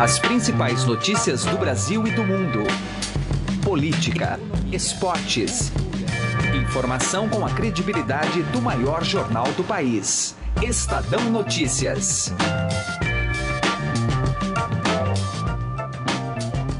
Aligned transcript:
As 0.00 0.18
principais 0.18 0.86
notícias 0.86 1.44
do 1.44 1.58
Brasil 1.58 2.06
e 2.06 2.10
do 2.12 2.24
mundo. 2.24 2.60
Política, 3.62 4.40
esportes. 4.72 5.70
Informação 6.58 7.28
com 7.28 7.44
a 7.44 7.50
credibilidade 7.50 8.42
do 8.44 8.62
maior 8.62 9.04
jornal 9.04 9.44
do 9.52 9.62
país. 9.62 10.34
Estadão 10.62 11.28
Notícias. 11.28 12.32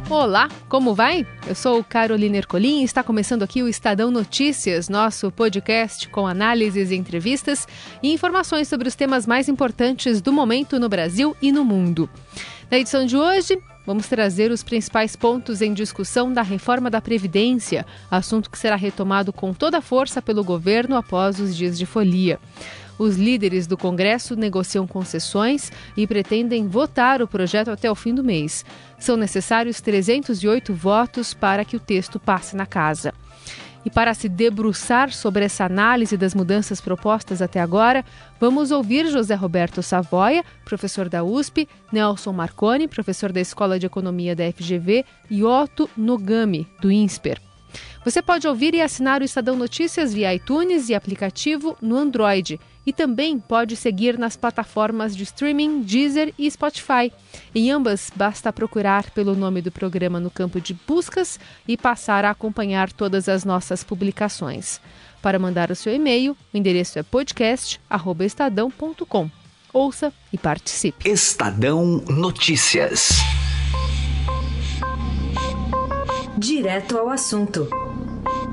Olá, 0.09 0.49
como 0.67 0.95
vai? 0.95 1.27
Eu 1.47 1.55
sou 1.55 1.85
Carolina 1.85 2.39
Ercolim 2.39 2.81
e 2.81 2.85
está 2.85 3.03
começando 3.03 3.43
aqui 3.43 3.63
o 3.63 3.69
Estadão 3.69 4.11
Notícias, 4.11 4.89
nosso 4.89 5.31
podcast 5.31 6.09
com 6.09 6.27
análises, 6.27 6.91
entrevistas 6.91 7.69
e 8.03 8.13
informações 8.15 8.67
sobre 8.67 8.89
os 8.89 8.95
temas 8.95 9.27
mais 9.27 9.47
importantes 9.47 10.23
do 10.23 10.33
momento 10.33 10.81
no 10.81 10.89
Brasil 10.89 11.37
e 11.43 11.53
no 11.53 11.67
mundo. 11.67 12.09
Na 12.71 12.79
edição 12.79 13.05
de 13.05 13.17
hoje, 13.17 13.61
vamos 13.85 14.07
trazer 14.07 14.53
os 14.53 14.63
principais 14.63 15.17
pontos 15.17 15.61
em 15.61 15.75
discussão 15.75 16.33
da 16.33 16.41
reforma 16.41 16.89
da 16.89 17.01
Previdência, 17.01 17.85
assunto 18.09 18.49
que 18.49 18.57
será 18.57 18.77
retomado 18.77 19.33
com 19.33 19.53
toda 19.53 19.81
força 19.81 20.23
pelo 20.23 20.45
governo 20.45 20.95
após 20.95 21.41
os 21.41 21.57
dias 21.57 21.77
de 21.77 21.85
folia. 21.85 22.39
Os 22.97 23.17
líderes 23.17 23.67
do 23.67 23.77
Congresso 23.77 24.37
negociam 24.37 24.87
concessões 24.87 25.73
e 25.97 26.07
pretendem 26.07 26.69
votar 26.69 27.21
o 27.21 27.27
projeto 27.27 27.73
até 27.73 27.91
o 27.91 27.95
fim 27.97 28.15
do 28.15 28.23
mês. 28.23 28.65
São 29.01 29.17
necessários 29.17 29.81
308 29.81 30.73
votos 30.73 31.35
para 31.35 31.65
que 31.65 31.75
o 31.75 31.81
texto 31.81 32.21
passe 32.21 32.55
na 32.55 32.67
casa. 32.67 33.13
E 33.85 33.91
para 33.91 34.13
se 34.13 34.29
debruçar 34.29 35.13
sobre 35.13 35.45
essa 35.45 35.65
análise 35.65 36.17
das 36.17 36.35
mudanças 36.35 36.81
propostas 36.81 37.41
até 37.41 37.61
agora, 37.61 38.05
vamos 38.39 38.71
ouvir 38.71 39.07
José 39.11 39.35
Roberto 39.35 39.83
Savoia, 39.83 40.45
professor 40.65 41.09
da 41.09 41.25
USP, 41.25 41.67
Nelson 41.91 42.33
Marconi, 42.33 42.87
professor 42.87 43.33
da 43.33 43.41
Escola 43.41 43.79
de 43.79 43.87
Economia 43.87 44.37
da 44.37 44.51
FGV, 44.53 45.05
e 45.31 45.43
Otto 45.43 45.89
Nogami, 45.97 46.69
do 46.81 46.91
INSPER. 46.91 47.41
Você 48.05 48.23
pode 48.23 48.49
ouvir 48.49 48.75
e 48.75 48.81
assinar 48.81 49.21
o 49.21 49.25
Estadão 49.25 49.57
Notícias 49.57 50.13
via 50.13 50.35
iTunes 50.35 50.89
e 50.89 50.95
aplicativo 50.95 51.77
no 51.81 51.97
Android. 51.97 52.59
E 52.87 52.93
também 52.93 53.39
pode 53.39 53.77
seguir 53.77 54.19
nas 54.19 54.37
plataformas 54.37 55.15
de 55.15 55.23
streaming 55.25 55.83
Deezer 55.83 56.33
e 56.39 56.51
Spotify. 56.51 57.13
Em 57.55 57.71
ambas, 57.71 58.11
basta 58.15 58.51
procurar 58.53 59.11
pelo 59.11 59.35
nome 59.35 59.61
do 59.61 59.71
programa 59.71 60.19
no 60.19 60.31
campo 60.31 60.59
de 60.61 60.73
buscas 60.87 61.39
e 61.69 61.77
passar 61.77 62.25
a 62.25 62.31
acompanhar 62.31 62.91
todas 62.93 63.29
as 63.29 63.45
nossas 63.45 63.85
publicações. 63.85 64.81
Para 65.21 65.39
mandar 65.39 65.71
o 65.71 65.77
seu 65.77 65.95
e-mail, 65.95 66.35
o 66.53 66.57
endereço 66.57 66.99
é 66.99 67.03
podcast.estadão.com. 67.03 69.31
Ouça 69.73 70.13
e 70.33 70.39
participe. 70.39 71.09
Estadão 71.09 72.03
Notícias. 72.09 73.11
Direto 76.37 76.97
ao 76.97 77.09
assunto 77.11 77.69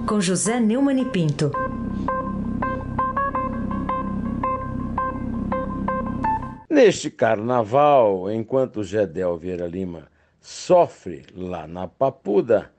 com 0.08 0.22
José 0.22 0.60
Neumann 0.60 1.02
e 1.02 1.06
Pinto. 1.06 1.52
Neste 6.78 7.10
carnaval, 7.10 8.32
enquanto 8.32 8.84
Gedel 8.84 9.36
Vieira 9.36 9.66
Lima 9.66 10.12
sofre 10.40 11.26
lá 11.34 11.66
na 11.66 11.88
Papuda, 11.88 12.72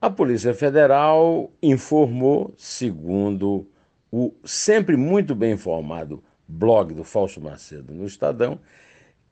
a 0.00 0.08
Polícia 0.08 0.54
Federal 0.54 1.50
informou, 1.60 2.54
segundo 2.56 3.68
o 4.08 4.32
sempre 4.44 4.96
muito 4.96 5.34
bem 5.34 5.54
informado 5.54 6.22
blog 6.46 6.94
do 6.94 7.02
Fausto 7.02 7.40
Macedo 7.40 7.92
no 7.92 8.06
Estadão, 8.06 8.60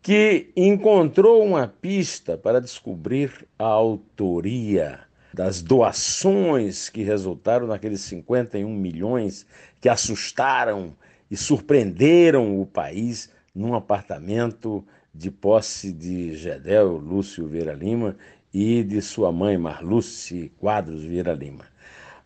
que 0.03 0.51
encontrou 0.57 1.45
uma 1.45 1.69
pista 1.69 2.37
para 2.37 2.61
descobrir 2.61 3.47
a 3.57 3.67
autoria 3.67 4.99
das 5.33 5.63
doações 5.63 6.89
que 6.89 7.05
resultaram 7.05 7.69
naqueles 7.69 8.01
51 8.01 8.69
milhões 8.69 9.47
que 9.81 9.89
assustaram 9.89 10.97
e 11.31 11.37
surpreenderam 11.37 12.61
o 12.61 12.67
país 12.67 13.31
num 13.59 13.75
apartamento 13.75 14.85
de 15.13 15.33
posse 15.33 15.93
de 15.93 16.37
Gedel 16.37 16.93
Lúcio 16.97 17.49
Vieira 17.49 17.75
Lima 17.75 18.17
e 18.55 18.85
de 18.85 19.03
sua 19.03 19.33
mãe 19.33 19.59
Marluce 19.59 20.53
Quadros 20.59 21.03
Vieira 21.03 21.33
Lima. 21.33 21.65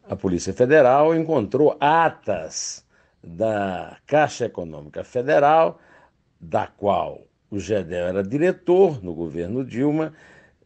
A 0.04 0.15
Polícia 0.15 0.53
Federal 0.53 1.15
encontrou 1.15 1.75
atas 1.81 2.84
da 3.25 3.97
Caixa 4.06 4.44
Econômica 4.44 5.03
Federal, 5.03 5.81
da 6.38 6.66
qual 6.66 7.22
o 7.50 7.59
Gedel 7.59 8.09
era 8.09 8.22
diretor 8.22 9.03
no 9.03 9.15
governo 9.15 9.65
Dilma 9.65 10.12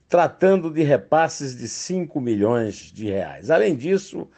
tratando 0.09 0.71
de 0.71 0.82
repasses 0.82 1.56
de 1.56 1.69
5 1.69 2.21
milhões 2.21 2.76
de 2.93 3.06
reais. 3.06 3.50
Além 3.50 3.76
disso, 3.76 4.28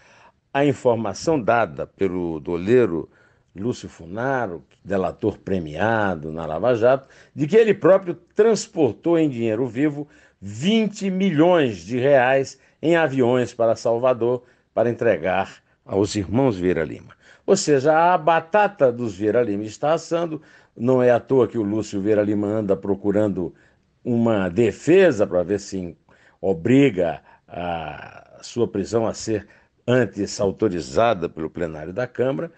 a 0.53 0.65
informação 0.65 1.41
dada 1.41 1.87
pelo 1.87 2.39
doleiro 2.39 3.09
Lúcio 3.59 3.89
Funaro, 3.89 4.65
delator 4.85 5.39
premiado 5.39 6.33
na 6.33 6.47
Lava 6.47 6.75
Jato, 6.75 7.09
de 7.35 7.47
que 7.47 7.57
ele 7.57 7.75
próprio 7.75 8.15
transportou 8.35 9.19
em 9.19 9.29
dinheiro 9.29 9.67
vivo 9.67 10.09
20 10.41 11.11
milhões 11.11 11.79
de 11.79 11.99
reais 11.99 12.59
em 12.81 12.97
aviões 12.97 13.53
para 13.53 13.77
Salvador 13.77 14.43
para 14.73 14.89
entregar 14.89 15.57
aos 15.85 16.15
irmãos 16.15 16.57
Vieira 16.57 16.85
Lima. 16.85 17.17
Ou 17.45 17.57
seja, 17.57 18.13
a 18.13 18.17
batata 18.17 18.93
dos 18.93 19.17
Vieira 19.17 19.43
Lima 19.43 19.65
está 19.65 19.93
assando, 19.95 20.41
não 20.77 21.03
é 21.03 21.11
à 21.11 21.19
toa 21.19 21.49
que 21.49 21.59
o 21.59 21.63
Lúcio 21.63 22.01
Vieira 22.01 22.23
Lima 22.23 22.47
anda 22.47 22.77
procurando 22.77 23.55
uma 24.05 24.49
defesa 24.49 25.27
para 25.27 25.43
ver 25.43 25.59
se 25.59 25.97
obriga 26.41 27.21
a 27.49 28.39
sua 28.43 28.69
prisão 28.69 29.07
a 29.07 29.15
ser 29.15 29.49
antes 29.87 30.39
autorizada 30.41 31.29
pelo 31.29 31.49
plenário 31.49 31.93
da 31.93 32.07
Câmara. 32.07 32.53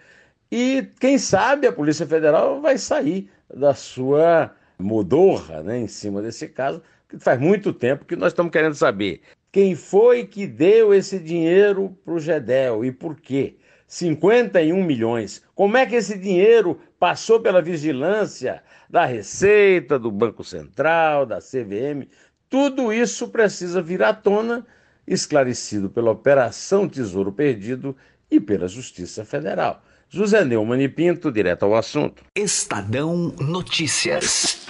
E 0.51 0.87
quem 0.99 1.17
sabe 1.17 1.65
a 1.65 1.71
Polícia 1.71 2.05
Federal 2.05 2.59
vai 2.59 2.77
sair 2.77 3.29
da 3.53 3.73
sua 3.73 4.53
modorra 4.77 5.63
né, 5.63 5.79
em 5.79 5.87
cima 5.87 6.21
desse 6.21 6.47
caso, 6.47 6.81
que 7.07 7.17
faz 7.19 7.39
muito 7.39 7.71
tempo 7.71 8.05
que 8.05 8.15
nós 8.15 8.33
estamos 8.33 8.51
querendo 8.51 8.75
saber 8.75 9.21
quem 9.51 9.75
foi 9.75 10.25
que 10.25 10.47
deu 10.47 10.93
esse 10.93 11.19
dinheiro 11.19 11.97
para 12.03 12.13
o 12.13 12.19
GEDEL 12.19 12.85
e 12.85 12.91
por 12.91 13.19
quê. 13.19 13.57
51 13.87 14.81
milhões. 14.81 15.43
Como 15.53 15.75
é 15.75 15.85
que 15.85 15.95
esse 15.95 16.17
dinheiro 16.17 16.79
passou 16.97 17.41
pela 17.41 17.61
vigilância 17.61 18.63
da 18.89 19.05
Receita, 19.05 19.99
do 19.99 20.09
Banco 20.09 20.45
Central, 20.45 21.25
da 21.25 21.39
CVM? 21.39 22.07
Tudo 22.49 22.93
isso 22.93 23.27
precisa 23.27 23.81
vir 23.81 24.01
à 24.01 24.13
tona, 24.13 24.65
esclarecido 25.05 25.89
pela 25.89 26.11
Operação 26.11 26.87
Tesouro 26.87 27.33
Perdido 27.33 27.93
e 28.29 28.39
pela 28.39 28.69
Justiça 28.69 29.25
Federal. 29.25 29.83
José 30.13 30.43
Neumann 30.43 30.81
e 30.81 30.89
Pinto, 30.89 31.31
direto 31.31 31.63
ao 31.63 31.73
assunto. 31.73 32.21
Estadão 32.35 33.33
Notícias. 33.39 34.67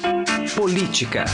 Política. 0.56 1.26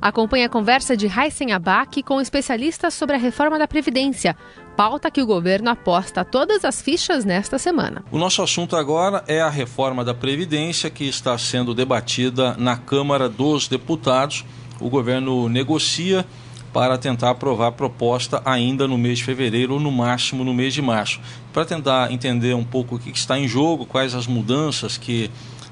Acompanhe 0.00 0.44
a 0.44 0.48
conversa 0.48 0.96
de 0.96 1.08
Heisen 1.08 1.50
Abac 1.50 2.04
com 2.04 2.20
especialistas 2.20 2.94
sobre 2.94 3.16
a 3.16 3.18
reforma 3.18 3.58
da 3.58 3.66
Previdência, 3.66 4.36
pauta 4.76 5.10
que 5.10 5.20
o 5.20 5.26
governo 5.26 5.68
aposta 5.68 6.24
todas 6.24 6.64
as 6.64 6.80
fichas 6.80 7.24
nesta 7.24 7.58
semana. 7.58 8.04
O 8.12 8.18
nosso 8.18 8.40
assunto 8.42 8.76
agora 8.76 9.24
é 9.26 9.40
a 9.40 9.50
reforma 9.50 10.04
da 10.04 10.14
Previdência 10.14 10.88
que 10.88 11.08
está 11.08 11.36
sendo 11.36 11.74
debatida 11.74 12.54
na 12.56 12.76
Câmara 12.76 13.28
dos 13.28 13.66
Deputados. 13.66 14.44
O 14.78 14.88
governo 14.88 15.48
negocia 15.48 16.24
para 16.72 16.96
tentar 16.96 17.30
aprovar 17.30 17.68
a 17.68 17.72
proposta 17.72 18.40
ainda 18.44 18.86
no 18.86 18.96
mês 18.96 19.18
de 19.18 19.24
fevereiro 19.24 19.74
ou 19.74 19.80
no 19.80 19.90
máximo 19.90 20.44
no 20.44 20.54
mês 20.54 20.72
de 20.72 20.80
março. 20.80 21.20
Para 21.52 21.64
tentar 21.64 22.12
entender 22.12 22.54
um 22.54 22.64
pouco 22.64 22.94
o 22.94 22.98
que 22.98 23.10
está 23.10 23.38
em 23.38 23.48
jogo, 23.48 23.86
quais 23.86 24.14
as 24.14 24.26
mudanças 24.26 24.96
que 24.96 25.30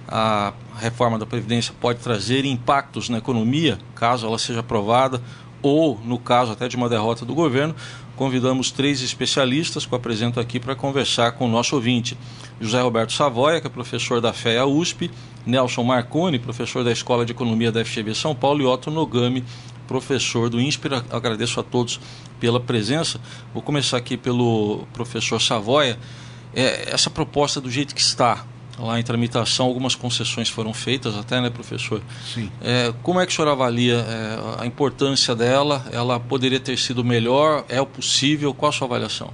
a 0.08 0.52
reforma 0.78 1.18
da 1.18 1.26
Previdência 1.26 1.74
pode 1.78 2.00
trazer 2.00 2.44
impactos 2.44 3.08
na 3.08 3.18
economia, 3.18 3.78
caso 3.94 4.26
ela 4.26 4.38
seja 4.38 4.60
aprovada, 4.60 5.20
ou 5.60 6.00
no 6.04 6.18
caso 6.18 6.52
até 6.52 6.66
de 6.68 6.76
uma 6.76 6.88
derrota 6.88 7.24
do 7.24 7.34
governo, 7.34 7.74
convidamos 8.16 8.70
três 8.70 9.02
especialistas 9.02 9.86
que 9.86 9.92
eu 9.92 9.96
apresento 9.96 10.40
aqui 10.40 10.58
para 10.58 10.74
conversar 10.74 11.32
com 11.32 11.46
o 11.46 11.48
nosso 11.48 11.76
ouvinte. 11.76 12.16
José 12.60 12.80
Roberto 12.80 13.12
Savoia, 13.12 13.60
que 13.60 13.66
é 13.66 13.70
professor 13.70 14.20
da 14.20 14.32
FEA 14.32 14.66
USP, 14.66 15.10
Nelson 15.46 15.84
Marconi, 15.84 16.38
professor 16.38 16.82
da 16.82 16.90
Escola 16.90 17.24
de 17.24 17.32
Economia 17.32 17.70
da 17.70 17.84
FGV 17.84 18.14
São 18.14 18.34
Paulo, 18.34 18.62
e 18.62 18.66
Otto 18.66 18.90
Nogami, 18.90 19.44
professor 19.88 20.48
do 20.48 20.60
INSPER. 20.60 21.02
Agradeço 21.10 21.58
a 21.58 21.62
todos 21.64 21.98
pela 22.38 22.60
presença. 22.60 23.18
Vou 23.52 23.62
começar 23.62 23.96
aqui 23.96 24.16
pelo 24.16 24.86
professor 24.92 25.40
Savoia. 25.40 25.98
É, 26.54 26.90
essa 26.92 27.10
proposta 27.10 27.60
do 27.60 27.70
jeito 27.70 27.94
que 27.94 28.00
está, 28.00 28.44
lá 28.78 29.00
em 29.00 29.02
tramitação, 29.02 29.66
algumas 29.66 29.94
concessões 29.94 30.48
foram 30.48 30.72
feitas 30.72 31.16
até, 31.16 31.40
né, 31.40 31.50
professor? 31.50 32.00
Sim. 32.32 32.52
É, 32.60 32.92
como 33.02 33.18
é 33.18 33.26
que 33.26 33.32
o 33.32 33.34
senhor 33.34 33.48
avalia 33.48 33.96
é, 33.96 34.62
a 34.62 34.66
importância 34.66 35.34
dela? 35.34 35.84
Ela 35.90 36.20
poderia 36.20 36.60
ter 36.60 36.78
sido 36.78 37.02
melhor? 37.02 37.64
É 37.68 37.80
o 37.80 37.86
possível? 37.86 38.54
Qual 38.54 38.68
a 38.68 38.72
sua 38.72 38.86
avaliação? 38.86 39.32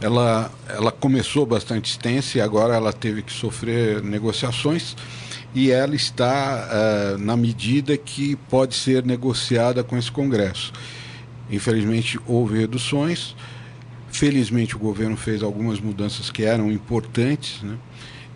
ela, 0.00 0.50
ela 0.66 0.90
começou 0.90 1.44
bastante 1.44 1.90
extensa 1.90 2.38
e 2.38 2.40
agora 2.40 2.74
ela 2.74 2.92
teve 2.92 3.22
que 3.22 3.32
sofrer 3.32 4.02
negociações 4.02 4.96
e 5.54 5.70
ela 5.70 5.94
está 5.94 6.68
uh, 6.68 7.18
na 7.18 7.36
medida 7.36 7.96
que 7.96 8.36
pode 8.48 8.74
ser 8.74 9.04
negociada 9.04 9.82
com 9.82 9.96
esse 9.96 10.10
Congresso. 10.10 10.72
Infelizmente 11.50 12.18
houve 12.26 12.58
reduções, 12.58 13.34
felizmente 14.12 14.76
o 14.76 14.78
governo 14.78 15.16
fez 15.16 15.42
algumas 15.42 15.80
mudanças 15.80 16.30
que 16.30 16.44
eram 16.44 16.70
importantes 16.70 17.62
né, 17.62 17.76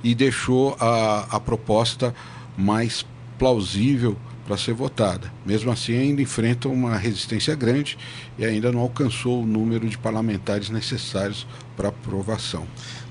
e 0.03 0.15
deixou 0.15 0.77
a, 0.81 1.37
a 1.37 1.41
proposta 1.41 2.15
mais 2.57 3.07
plausível 3.39 4.17
para 4.47 4.57
ser 4.57 4.75
votada. 4.75 5.33
Mesmo 5.45 5.71
assim, 5.71 5.97
ainda 5.97 6.21
enfrenta 6.21 6.69
uma 6.69 6.97
resistência 6.97 7.55
grande 7.55 7.97
e 8.39 8.45
ainda 8.45 8.71
não 8.71 8.81
alcançou 8.81 9.43
o 9.43 9.47
número 9.47 9.89
de 9.89 9.97
parlamentares 9.97 10.69
necessários 10.69 11.47
para 11.77 11.89
aprovação. 11.89 12.67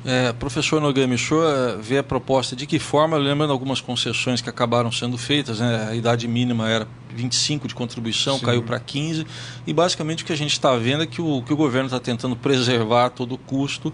É, 0.05 0.33
professor 0.33 0.81
Nogami, 0.81 1.15
o 1.15 1.17
senhor 1.17 1.45
eh, 1.45 1.77
vê 1.81 1.97
a 1.97 2.03
proposta 2.03 2.57
de 2.57 2.65
que 2.65 2.77
forma, 2.77 3.15
lembrando 3.15 3.53
algumas 3.53 3.79
concessões 3.79 4.41
que 4.41 4.49
acabaram 4.49 4.91
sendo 4.91 5.17
feitas, 5.17 5.61
né? 5.61 5.87
a 5.89 5.95
idade 5.95 6.27
mínima 6.27 6.69
era 6.69 6.85
25 7.15 7.69
de 7.69 7.73
contribuição, 7.73 8.37
Sim. 8.37 8.45
caiu 8.45 8.63
para 8.63 8.77
15, 8.81 9.25
e 9.65 9.73
basicamente 9.73 10.23
o 10.23 10.25
que 10.25 10.33
a 10.33 10.37
gente 10.37 10.51
está 10.51 10.75
vendo 10.75 11.03
é 11.03 11.07
que 11.07 11.21
o, 11.21 11.41
que 11.41 11.53
o 11.53 11.55
governo 11.55 11.85
está 11.85 12.01
tentando 12.01 12.35
preservar 12.35 13.05
a 13.05 13.09
todo 13.09 13.37
custo 13.37 13.93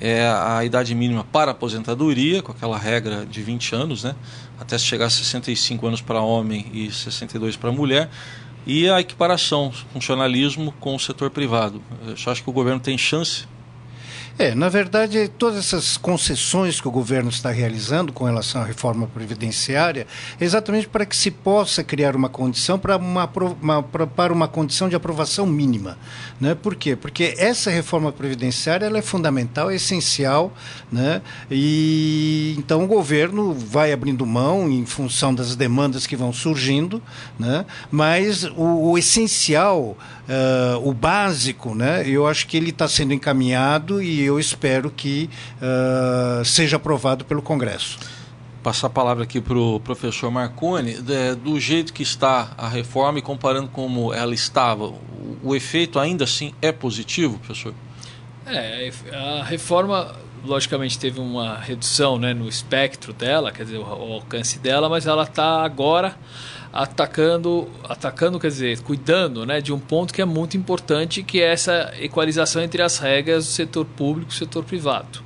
é 0.00 0.26
a 0.26 0.64
idade 0.64 0.92
mínima 0.96 1.22
para 1.22 1.52
aposentadoria, 1.52 2.42
com 2.42 2.50
aquela 2.50 2.76
regra 2.76 3.24
de 3.24 3.40
20 3.40 3.74
anos, 3.76 4.02
né? 4.02 4.16
até 4.58 4.76
chegar 4.76 5.06
a 5.06 5.10
65 5.10 5.86
anos 5.86 6.00
para 6.00 6.20
homem 6.20 6.66
e 6.74 6.90
62 6.90 7.56
para 7.56 7.70
mulher, 7.70 8.10
e 8.66 8.88
a 8.88 9.00
equiparação, 9.00 9.72
funcionalismo 9.92 10.72
com 10.80 10.96
o 10.96 10.98
setor 10.98 11.30
privado. 11.30 11.80
Eu 12.04 12.32
acho 12.32 12.42
que 12.42 12.50
o 12.50 12.52
governo 12.52 12.80
tem 12.80 12.98
chance 12.98 13.46
é, 14.38 14.54
na 14.54 14.68
verdade, 14.68 15.28
todas 15.28 15.58
essas 15.58 15.96
concessões 15.96 16.80
que 16.80 16.86
o 16.86 16.90
governo 16.90 17.30
está 17.30 17.50
realizando 17.50 18.12
com 18.12 18.24
relação 18.24 18.60
à 18.60 18.64
reforma 18.64 19.06
previdenciária 19.06 20.06
é 20.38 20.44
exatamente 20.44 20.86
para 20.86 21.06
que 21.06 21.16
se 21.16 21.30
possa 21.30 21.82
criar 21.82 22.14
uma 22.14 22.28
condição 22.28 22.78
para 22.78 22.96
uma, 22.96 23.30
uma, 23.62 23.82
para 23.82 24.32
uma 24.32 24.46
condição 24.46 24.88
de 24.88 24.96
aprovação 24.96 25.46
mínima. 25.46 25.96
Né? 26.38 26.54
Por 26.54 26.74
quê? 26.74 26.94
Porque 26.94 27.34
essa 27.38 27.70
reforma 27.70 28.12
previdenciária 28.12 28.84
ela 28.84 28.98
é 28.98 29.02
fundamental, 29.02 29.70
é 29.70 29.76
essencial, 29.76 30.52
né? 30.92 31.22
e 31.50 32.54
então 32.58 32.84
o 32.84 32.86
governo 32.86 33.54
vai 33.54 33.92
abrindo 33.92 34.26
mão 34.26 34.70
em 34.70 34.84
função 34.84 35.34
das 35.34 35.56
demandas 35.56 36.06
que 36.06 36.14
vão 36.14 36.32
surgindo, 36.32 37.02
né? 37.38 37.64
mas 37.90 38.44
o, 38.44 38.90
o 38.90 38.98
essencial, 38.98 39.96
uh, 40.28 40.88
o 40.88 40.92
básico, 40.92 41.74
né? 41.74 42.06
eu 42.06 42.26
acho 42.26 42.46
que 42.46 42.56
ele 42.56 42.70
está 42.70 42.88
sendo 42.88 43.12
encaminhado 43.12 44.02
e 44.02 44.22
eu 44.22 44.38
espero 44.38 44.90
que 44.90 45.30
uh, 45.60 46.44
seja 46.44 46.76
aprovado 46.76 47.24
pelo 47.24 47.42
Congresso. 47.42 47.98
Passar 48.62 48.88
a 48.88 48.90
palavra 48.90 49.22
aqui 49.24 49.40
para 49.40 49.56
o 49.56 49.78
professor 49.78 50.28
Marconi. 50.30 50.96
É, 51.08 51.36
do 51.36 51.58
jeito 51.60 51.92
que 51.92 52.02
está 52.02 52.52
a 52.58 52.68
reforma 52.68 53.20
e 53.20 53.22
comparando 53.22 53.68
como 53.68 54.12
ela 54.12 54.34
estava, 54.34 54.86
o, 54.86 55.38
o 55.44 55.54
efeito 55.54 56.00
ainda 56.00 56.24
assim 56.24 56.52
é 56.60 56.72
positivo, 56.72 57.38
professor? 57.38 57.72
É, 58.44 58.90
a 59.12 59.44
reforma 59.44 60.14
logicamente 60.46 60.98
teve 60.98 61.20
uma 61.20 61.56
redução 61.58 62.18
né, 62.18 62.32
no 62.32 62.48
espectro 62.48 63.12
dela, 63.12 63.52
quer 63.52 63.64
dizer, 63.64 63.78
o, 63.78 64.12
alcance 64.12 64.58
dela, 64.58 64.88
mas 64.88 65.06
ela 65.06 65.24
está 65.24 65.62
agora 65.62 66.16
atacando, 66.72 67.68
atacando, 67.84 68.38
quer 68.38 68.48
dizer, 68.48 68.80
cuidando 68.80 69.44
né, 69.46 69.60
de 69.60 69.72
um 69.72 69.78
ponto 69.78 70.12
que 70.12 70.22
é 70.22 70.24
muito 70.24 70.56
importante, 70.56 71.22
que 71.22 71.40
é 71.40 71.52
essa 71.52 71.92
equalização 71.98 72.62
entre 72.62 72.82
as 72.82 72.98
regras 72.98 73.46
do 73.46 73.50
setor 73.50 73.84
público 73.84 74.30
e 74.30 74.34
do 74.34 74.38
setor 74.38 74.64
privado. 74.64 75.20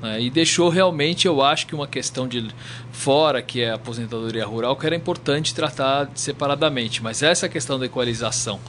Né, 0.00 0.22
e 0.22 0.30
deixou 0.30 0.68
realmente, 0.68 1.26
eu 1.26 1.42
acho 1.42 1.66
que 1.66 1.74
uma 1.74 1.86
questão 1.86 2.26
de 2.26 2.48
fora, 2.90 3.42
que 3.42 3.62
é 3.62 3.70
a 3.70 3.74
aposentadoria 3.74 4.46
rural, 4.46 4.76
que 4.76 4.86
era 4.86 4.96
importante 4.96 5.54
tratar 5.54 6.10
separadamente. 6.14 7.02
Mas 7.02 7.22
essa 7.22 7.48
questão 7.48 7.78
da 7.78 7.86
equalização 7.86 8.60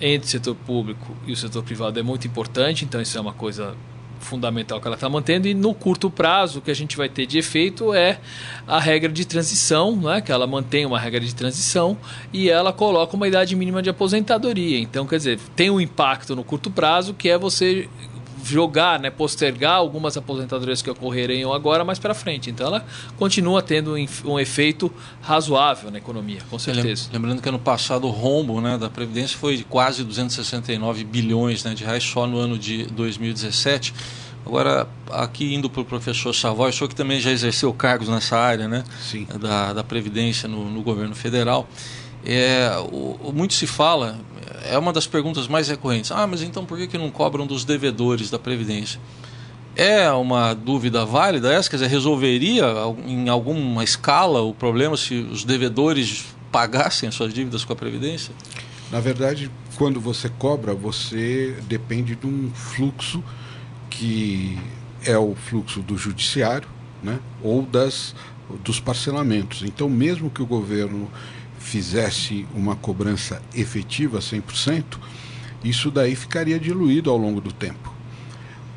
entre 0.00 0.26
o 0.26 0.30
setor 0.30 0.54
público 0.54 1.16
e 1.26 1.32
o 1.32 1.36
setor 1.36 1.62
privado 1.62 1.98
é 1.98 2.02
muito 2.02 2.26
importante, 2.26 2.84
então 2.84 3.00
isso 3.00 3.16
é 3.16 3.20
uma 3.20 3.32
coisa 3.32 3.74
fundamental 4.22 4.80
que 4.80 4.86
ela 4.86 4.96
está 4.96 5.08
mantendo 5.08 5.46
e 5.48 5.54
no 5.54 5.74
curto 5.74 6.10
prazo 6.10 6.58
o 6.58 6.62
que 6.62 6.70
a 6.70 6.74
gente 6.74 6.96
vai 6.96 7.08
ter 7.08 7.26
de 7.26 7.38
efeito 7.38 7.92
é 7.92 8.18
a 8.66 8.78
regra 8.78 9.10
de 9.10 9.24
transição, 9.24 9.96
né, 9.96 10.20
que 10.20 10.32
ela 10.32 10.46
mantém 10.46 10.86
uma 10.86 10.98
regra 10.98 11.20
de 11.20 11.34
transição 11.34 11.96
e 12.32 12.48
ela 12.48 12.72
coloca 12.72 13.16
uma 13.16 13.28
idade 13.28 13.54
mínima 13.56 13.82
de 13.82 13.90
aposentadoria. 13.90 14.78
Então, 14.78 15.06
quer 15.06 15.16
dizer, 15.16 15.38
tem 15.56 15.70
um 15.70 15.80
impacto 15.80 16.34
no 16.36 16.44
curto 16.44 16.70
prazo 16.70 17.14
que 17.14 17.28
é 17.28 17.36
você 17.36 17.88
jogar, 18.44 18.98
né, 18.98 19.10
postergar 19.10 19.74
algumas 19.74 20.16
aposentadorias 20.16 20.82
que 20.82 20.90
ocorreriam 20.90 21.52
agora 21.52 21.84
mais 21.84 21.98
para 21.98 22.14
frente. 22.14 22.50
Então 22.50 22.66
ela 22.66 22.84
continua 23.16 23.62
tendo 23.62 23.94
um 24.24 24.38
efeito 24.38 24.92
razoável 25.20 25.90
na 25.90 25.98
economia, 25.98 26.40
com 26.50 26.58
certeza. 26.58 27.08
Lembrando 27.12 27.40
que 27.40 27.48
ano 27.48 27.58
passado 27.58 28.06
o 28.06 28.10
rombo 28.10 28.60
né, 28.60 28.76
da 28.78 28.90
Previdência 28.90 29.38
foi 29.38 29.56
de 29.56 29.64
quase 29.64 30.04
269 30.04 31.04
bilhões 31.04 31.64
né, 31.64 31.74
de 31.74 31.84
reais 31.84 32.02
só 32.02 32.26
no 32.26 32.38
ano 32.38 32.58
de 32.58 32.84
2017. 32.86 33.94
Agora, 34.44 34.88
aqui 35.10 35.54
indo 35.54 35.70
para 35.70 35.80
o 35.80 35.84
professor 35.84 36.34
Savoy, 36.34 36.70
o 36.70 36.72
senhor 36.72 36.88
que 36.88 36.96
também 36.96 37.20
já 37.20 37.30
exerceu 37.30 37.72
cargos 37.72 38.08
nessa 38.08 38.36
área 38.36 38.66
né, 38.66 38.82
Sim. 39.00 39.26
Da, 39.40 39.72
da 39.72 39.84
Previdência 39.84 40.48
no, 40.48 40.68
no 40.68 40.82
governo 40.82 41.14
federal. 41.14 41.68
É, 42.24 42.70
o, 42.92 43.32
muito 43.32 43.54
se 43.54 43.66
fala, 43.66 44.18
é 44.64 44.78
uma 44.78 44.92
das 44.92 45.06
perguntas 45.06 45.48
mais 45.48 45.68
recorrentes. 45.68 46.12
Ah, 46.12 46.26
mas 46.26 46.42
então 46.42 46.64
por 46.64 46.78
que, 46.78 46.86
que 46.86 46.98
não 46.98 47.10
cobram 47.10 47.46
dos 47.46 47.64
devedores 47.64 48.30
da 48.30 48.38
Previdência? 48.38 49.00
É 49.74 50.10
uma 50.12 50.52
dúvida 50.52 51.04
válida 51.04 51.52
essa? 51.52 51.68
Quer 51.70 51.76
dizer, 51.76 51.88
resolveria 51.88 52.66
em 53.06 53.28
alguma 53.28 53.82
escala 53.82 54.42
o 54.42 54.52
problema 54.52 54.96
se 54.96 55.14
os 55.14 55.44
devedores 55.44 56.26
pagassem 56.50 57.08
as 57.08 57.14
suas 57.14 57.32
dívidas 57.32 57.64
com 57.64 57.72
a 57.72 57.76
Previdência? 57.76 58.34
Na 58.90 59.00
verdade, 59.00 59.50
quando 59.76 59.98
você 59.98 60.28
cobra, 60.28 60.74
você 60.74 61.56
depende 61.66 62.14
de 62.14 62.26
um 62.26 62.50
fluxo 62.54 63.24
que 63.88 64.58
é 65.04 65.16
o 65.16 65.34
fluxo 65.34 65.80
do 65.80 65.96
judiciário 65.96 66.68
né, 67.02 67.18
ou 67.42 67.62
das, 67.62 68.14
dos 68.62 68.78
parcelamentos. 68.78 69.62
Então, 69.62 69.88
mesmo 69.88 70.30
que 70.30 70.42
o 70.42 70.46
governo 70.46 71.10
fizesse 71.62 72.46
uma 72.54 72.76
cobrança 72.76 73.40
efetiva 73.54 74.18
100%, 74.18 74.98
isso 75.64 75.90
daí 75.90 76.14
ficaria 76.14 76.58
diluído 76.58 77.10
ao 77.10 77.16
longo 77.16 77.40
do 77.40 77.52
tempo. 77.52 77.94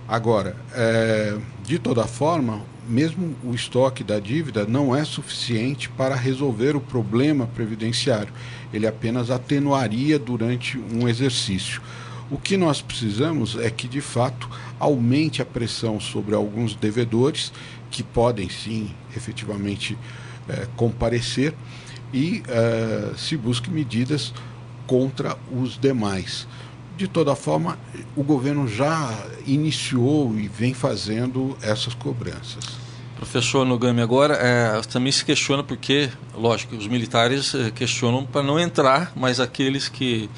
Agora, 0.08 0.56
é, 0.74 1.36
de 1.64 1.80
toda 1.80 2.06
forma, 2.06 2.62
mesmo 2.88 3.36
o 3.44 3.56
estoque 3.56 4.04
da 4.04 4.20
dívida 4.20 4.66
não 4.66 4.96
é 4.96 5.04
suficiente 5.04 5.90
para 5.90 6.16
resolver 6.16 6.76
o 6.76 6.80
problema 6.80 7.48
previdenciário. 7.48 8.32
Ele 8.72 8.86
apenas 8.86 9.32
atenuaria 9.32 10.20
durante 10.20 10.78
um 10.78 11.08
exercício. 11.08 11.82
O 12.30 12.38
que 12.38 12.56
nós 12.56 12.82
precisamos 12.82 13.58
é 13.58 13.70
que, 13.70 13.88
de 13.88 14.02
fato, 14.02 14.50
aumente 14.80 15.42
a 15.42 15.46
pressão 15.46 16.00
sobre 16.00 16.36
alguns 16.36 16.76
devedores, 16.76 17.52
que 17.90 18.04
podem 18.04 18.50
sim 18.50 18.92
efetivamente 19.16 19.98
é, 20.48 20.68
comparecer, 20.76 21.54
e 22.14 22.44
uh, 22.48 23.18
se 23.18 23.36
busque 23.36 23.70
medidas 23.70 24.34
contra 24.88 25.38
os 25.52 25.78
demais. 25.78 26.48
De 26.98 27.08
toda 27.08 27.36
forma, 27.36 27.78
o 28.16 28.24
governo 28.24 28.68
já 28.68 29.14
iniciou 29.46 30.34
e 30.38 30.48
vem 30.48 30.74
fazendo 30.74 31.58
essas 31.62 31.94
cobranças. 31.94 32.86
Professor 33.18 33.66
Nogami, 33.66 34.02
agora 34.02 34.36
é, 34.36 34.82
também 34.82 35.12
se 35.12 35.24
questiona 35.24 35.64
porque, 35.64 36.10
lógico, 36.34 36.76
os 36.76 36.88
militares 36.88 37.56
é, 37.56 37.72
questionam 37.72 38.26
para 38.26 38.44
não 38.44 38.60
entrar, 38.60 39.12
mas 39.16 39.40
aqueles 39.40 39.88
que 39.88 40.30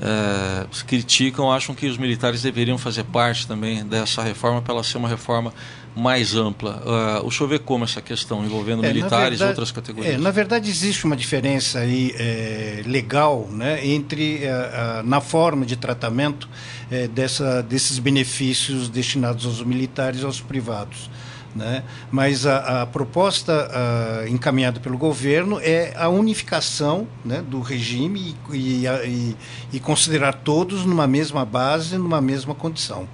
é, 0.00 0.66
criticam 0.86 1.52
acham 1.52 1.74
que 1.74 1.86
os 1.86 1.96
militares 1.96 2.42
deveriam 2.42 2.78
fazer 2.78 3.04
parte 3.04 3.46
também 3.46 3.84
dessa 3.84 4.22
reforma 4.22 4.60
para 4.60 4.74
ela 4.74 4.84
ser 4.84 4.98
uma 4.98 5.08
reforma 5.08 5.52
mais 5.96 6.34
ampla. 6.34 6.82
Uh, 7.22 7.26
o 7.26 7.30
senhor 7.32 7.48
vê 7.48 7.58
como 7.58 7.84
essa 7.84 8.02
questão 8.02 8.44
envolvendo 8.44 8.84
é, 8.84 8.88
militares 8.88 9.40
e 9.40 9.44
outras 9.44 9.70
categorias? 9.70 10.14
É, 10.14 10.18
na 10.18 10.30
verdade, 10.30 10.68
existe 10.68 11.06
uma 11.06 11.16
diferença 11.16 11.78
aí, 11.78 12.14
é, 12.18 12.82
legal 12.84 13.48
né, 13.50 13.84
entre 13.86 14.44
é, 14.44 15.02
na 15.02 15.22
forma 15.22 15.64
de 15.64 15.74
tratamento 15.74 16.46
é, 16.90 17.08
dessa, 17.08 17.62
desses 17.62 17.98
benefícios 17.98 18.90
destinados 18.90 19.46
aos 19.46 19.62
militares 19.62 20.20
e 20.20 20.24
aos 20.24 20.38
privados. 20.38 21.10
Né? 21.54 21.82
Mas 22.10 22.44
a, 22.44 22.82
a 22.82 22.86
proposta 22.86 23.70
a, 23.72 24.28
encaminhada 24.28 24.78
pelo 24.78 24.98
governo 24.98 25.58
é 25.62 25.94
a 25.96 26.10
unificação 26.10 27.08
né, 27.24 27.40
do 27.40 27.62
regime 27.62 28.36
e, 28.52 28.56
e, 28.56 28.86
e, 28.86 29.36
e 29.72 29.80
considerar 29.80 30.34
todos 30.34 30.84
numa 30.84 31.06
mesma 31.06 31.46
base, 31.46 31.96
numa 31.96 32.20
mesma 32.20 32.54
condição. 32.54 33.08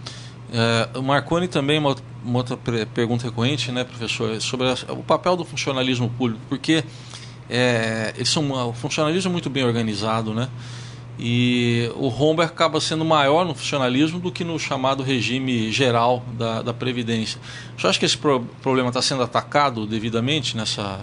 É, 0.52 0.98
o 0.98 1.02
Marconi 1.02 1.46
também, 1.46 1.80
uma, 2.25 2.38
outra 2.38 2.57
pergunta 2.95 3.25
recorrente, 3.25 3.71
né, 3.73 3.85
professor, 3.85 4.41
sobre 4.41 4.69
a, 4.69 4.93
o 4.93 5.02
papel 5.02 5.37
do 5.37 5.45
funcionalismo 5.45 6.09
público, 6.11 6.41
porque 6.49 6.85
é, 7.49 8.12
eles 8.17 8.29
são 8.29 8.50
o 8.69 8.73
funcionalismo 8.73 9.31
é 9.31 9.33
muito 9.33 9.50
bem 9.50 9.64
organizado, 9.64 10.35
né? 10.35 10.49
e 11.19 11.91
o 11.97 12.09
rombo 12.09 12.43
acaba 12.43 12.81
sendo 12.81 13.05
maior 13.05 13.45
no 13.45 13.55
funcionalismo 13.55 14.19
do 14.19 14.33
que 14.33 14.45
no 14.45 14.59
chamado 14.59 15.02
regime 15.02 15.71
geral 15.71 16.25
da, 16.37 16.62
da 16.62 16.75
Previdência. 16.75 17.41
Você 17.76 17.87
acha 17.87 17.99
que 17.99 18.05
esse 18.05 18.17
pro, 18.17 18.41
problema 18.62 18.88
está 18.88 19.02
sendo 19.02 19.23
atacado 19.23 19.87
devidamente 19.87 20.57
nessa 20.57 21.00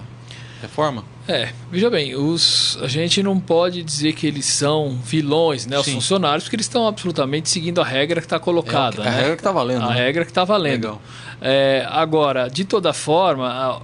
reforma? 0.62 1.04
É, 1.30 1.50
veja 1.72 1.92
bem, 1.92 2.16
os, 2.16 2.76
a 2.82 2.88
gente 2.88 3.22
não 3.22 3.40
pode 3.40 3.84
dizer 3.84 4.14
que 4.14 4.26
eles 4.26 4.48
são 4.48 4.98
vilões, 5.04 5.68
né, 5.68 5.78
os 5.78 5.86
Sim. 5.86 5.94
funcionários, 5.94 6.46
porque 6.46 6.56
eles 6.56 6.66
estão 6.66 6.88
absolutamente 6.88 7.50
seguindo 7.50 7.80
a 7.80 7.86
regra 7.86 8.20
que 8.20 8.26
está 8.26 8.40
colocada. 8.40 9.04
É, 9.04 9.08
a 9.08 9.12
né? 9.12 9.18
regra 9.18 9.36
que 9.36 9.42
está 9.42 9.52
valendo. 9.52 9.84
A 9.84 9.90
né? 9.90 9.94
regra 9.94 10.26
que 10.26 10.32
está 10.32 10.44
valendo. 10.44 11.00
É, 11.40 11.86
agora, 11.88 12.50
de 12.50 12.66
toda 12.66 12.92
forma, 12.94 13.80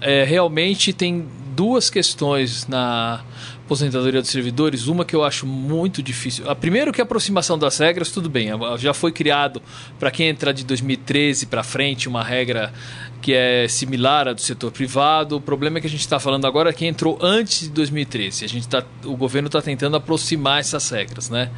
é, 0.00 0.24
realmente 0.24 0.92
tem 0.92 1.24
duas 1.54 1.88
questões 1.88 2.66
na 2.66 3.20
aposentadoria 3.64 4.20
dos 4.20 4.30
servidores, 4.30 4.86
uma 4.86 5.04
que 5.04 5.14
eu 5.14 5.22
acho 5.22 5.46
muito 5.46 6.02
difícil. 6.02 6.50
A 6.50 6.54
primeiro 6.54 6.90
que 6.92 7.00
a 7.00 7.04
aproximação 7.04 7.58
das 7.58 7.78
regras, 7.78 8.10
tudo 8.10 8.28
bem, 8.28 8.48
já 8.78 8.94
foi 8.94 9.12
criado 9.12 9.62
para 10.00 10.10
quem 10.10 10.28
entrar 10.28 10.52
de 10.52 10.64
2013 10.64 11.46
para 11.46 11.62
frente 11.62 12.08
uma 12.08 12.24
regra 12.24 12.72
que 13.20 13.34
é 13.34 13.66
similar 13.68 14.28
à 14.28 14.32
do 14.32 14.40
setor 14.40 14.70
privado. 14.70 15.36
O 15.36 15.40
problema 15.40 15.78
é 15.78 15.80
que 15.80 15.86
a 15.86 15.90
gente 15.90 16.00
está 16.00 16.18
falando 16.18 16.46
agora 16.46 16.70
é 16.70 16.72
quem 16.72 16.88
entrou 16.88 17.18
antes 17.20 17.60
de 17.62 17.70
2013. 17.70 18.44
A 18.44 18.48
gente 18.48 18.68
tá, 18.68 18.82
o 19.04 19.16
governo 19.16 19.46
está 19.48 19.60
tentando 19.60 19.96
aproximar 19.96 20.60
essas 20.60 20.88
regras, 20.90 21.28
né? 21.28 21.50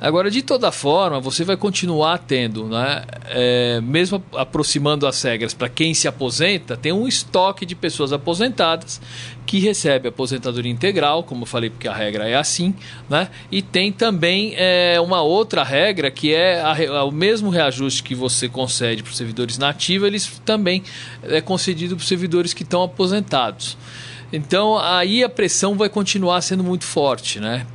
Agora, 0.00 0.30
de 0.30 0.42
toda 0.42 0.70
forma, 0.70 1.20
você 1.20 1.44
vai 1.44 1.56
continuar 1.56 2.18
tendo, 2.18 2.66
né? 2.66 3.04
É, 3.26 3.80
mesmo 3.80 4.22
aproximando 4.34 5.06
as 5.06 5.22
regras 5.22 5.54
para 5.54 5.68
quem 5.68 5.94
se 5.94 6.06
aposenta, 6.06 6.76
tem 6.76 6.92
um 6.92 7.08
estoque 7.08 7.64
de 7.64 7.74
pessoas 7.74 8.12
aposentadas 8.12 9.00
que 9.48 9.58
recebe 9.58 10.08
aposentadoria 10.08 10.70
integral, 10.70 11.22
como 11.24 11.44
eu 11.44 11.46
falei, 11.46 11.70
porque 11.70 11.88
a 11.88 11.94
regra 11.94 12.28
é 12.28 12.34
assim, 12.34 12.74
né? 13.08 13.30
E 13.50 13.62
tem 13.62 13.90
também 13.90 14.52
é, 14.56 15.00
uma 15.00 15.22
outra 15.22 15.64
regra 15.64 16.10
que 16.10 16.34
é 16.34 16.60
a, 16.60 16.98
a, 16.98 17.04
o 17.04 17.10
mesmo 17.10 17.48
reajuste 17.48 18.02
que 18.02 18.14
você 18.14 18.46
concede 18.46 19.02
para 19.02 19.10
os 19.10 19.16
servidores 19.16 19.56
nativos, 19.56 20.06
eles 20.06 20.42
também 20.44 20.82
é 21.22 21.40
concedido 21.40 21.96
para 21.96 22.02
os 22.02 22.08
servidores 22.08 22.52
que 22.52 22.62
estão 22.62 22.82
aposentados. 22.82 23.76
Então 24.32 24.78
aí 24.78 25.24
a 25.24 25.28
pressão 25.28 25.76
vai 25.76 25.88
continuar 25.88 26.40
sendo 26.42 26.62
muito 26.62 26.84
forte, 26.84 27.40
né? 27.40 27.66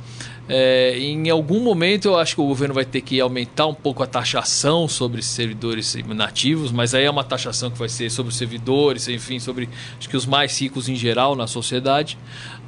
É, 0.46 0.98
em 0.98 1.30
algum 1.30 1.60
momento 1.60 2.06
eu 2.06 2.18
acho 2.18 2.34
que 2.34 2.40
o 2.40 2.46
governo 2.46 2.74
vai 2.74 2.84
ter 2.84 3.00
que 3.00 3.18
aumentar 3.18 3.66
um 3.66 3.72
pouco 3.72 4.02
a 4.02 4.06
taxação 4.06 4.86
sobre 4.86 5.22
servidores 5.22 5.96
nativos, 6.06 6.70
mas 6.70 6.94
aí 6.94 7.04
é 7.04 7.10
uma 7.10 7.24
taxação 7.24 7.70
que 7.70 7.78
vai 7.78 7.88
ser 7.88 8.10
sobre 8.10 8.30
os 8.30 8.36
servidores, 8.36 9.08
enfim, 9.08 9.38
sobre 9.38 9.70
acho 9.98 10.06
que 10.06 10.16
os 10.16 10.26
mais 10.26 10.60
ricos 10.60 10.86
em 10.86 10.96
geral 10.96 11.34
na 11.34 11.46
sociedade. 11.46 12.18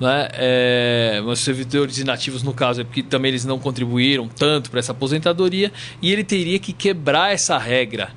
Né? 0.00 0.28
É, 0.32 1.22
os 1.26 1.40
servidores 1.40 1.98
inativos, 1.98 2.42
no 2.42 2.54
caso, 2.54 2.80
é 2.80 2.84
porque 2.84 3.02
também 3.02 3.30
eles 3.30 3.44
não 3.44 3.58
contribuíram 3.58 4.26
tanto 4.26 4.70
para 4.70 4.80
essa 4.80 4.92
aposentadoria 4.92 5.70
e 6.00 6.10
ele 6.10 6.24
teria 6.24 6.58
que 6.58 6.72
quebrar 6.72 7.32
essa 7.32 7.58
regra 7.58 8.10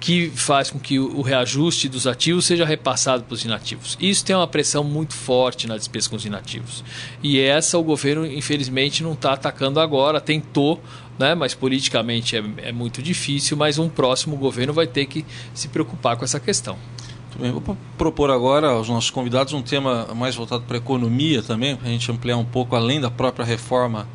que 0.00 0.30
faz 0.30 0.70
com 0.70 0.78
que 0.78 0.98
o 0.98 1.22
reajuste 1.22 1.88
dos 1.88 2.06
ativos 2.06 2.46
seja 2.46 2.64
repassado 2.64 3.24
para 3.24 3.34
os 3.34 3.44
inativos. 3.44 3.96
Isso 4.00 4.24
tem 4.24 4.34
uma 4.34 4.46
pressão 4.46 4.84
muito 4.84 5.14
forte 5.14 5.66
na 5.66 5.76
despesa 5.76 6.08
com 6.08 6.16
os 6.16 6.24
inativos. 6.24 6.84
E 7.22 7.40
essa 7.40 7.76
o 7.76 7.82
governo, 7.82 8.24
infelizmente, 8.24 9.02
não 9.02 9.12
está 9.12 9.32
atacando 9.32 9.80
agora, 9.80 10.20
tentou, 10.20 10.80
né, 11.18 11.34
mas 11.34 11.52
politicamente 11.52 12.36
é, 12.36 12.44
é, 12.58 12.72
muito 12.72 13.02
difícil, 13.02 13.56
mas 13.56 13.78
um 13.78 13.88
próximo 13.88 14.36
governo 14.36 14.72
vai 14.72 14.86
ter 14.86 15.06
que 15.06 15.24
se 15.52 15.66
preocupar 15.68 16.16
com 16.16 16.24
essa 16.24 16.38
questão. 16.38 16.78
Bem, 17.38 17.52
vou 17.52 17.76
propor 17.96 18.30
agora 18.30 18.68
aos 18.68 18.88
nossos 18.88 19.10
convidados 19.10 19.52
um 19.52 19.62
tema 19.62 20.08
mais 20.14 20.34
voltado 20.34 20.64
para 20.64 20.76
a 20.76 20.78
economia 20.78 21.42
também, 21.42 21.76
para 21.76 21.88
a 21.88 21.90
gente 21.90 22.10
ampliar 22.10 22.36
um 22.36 22.44
pouco 22.44 22.74
além 22.74 23.00
da 23.00 23.10
própria 23.10 23.44
reforma, 23.44 24.08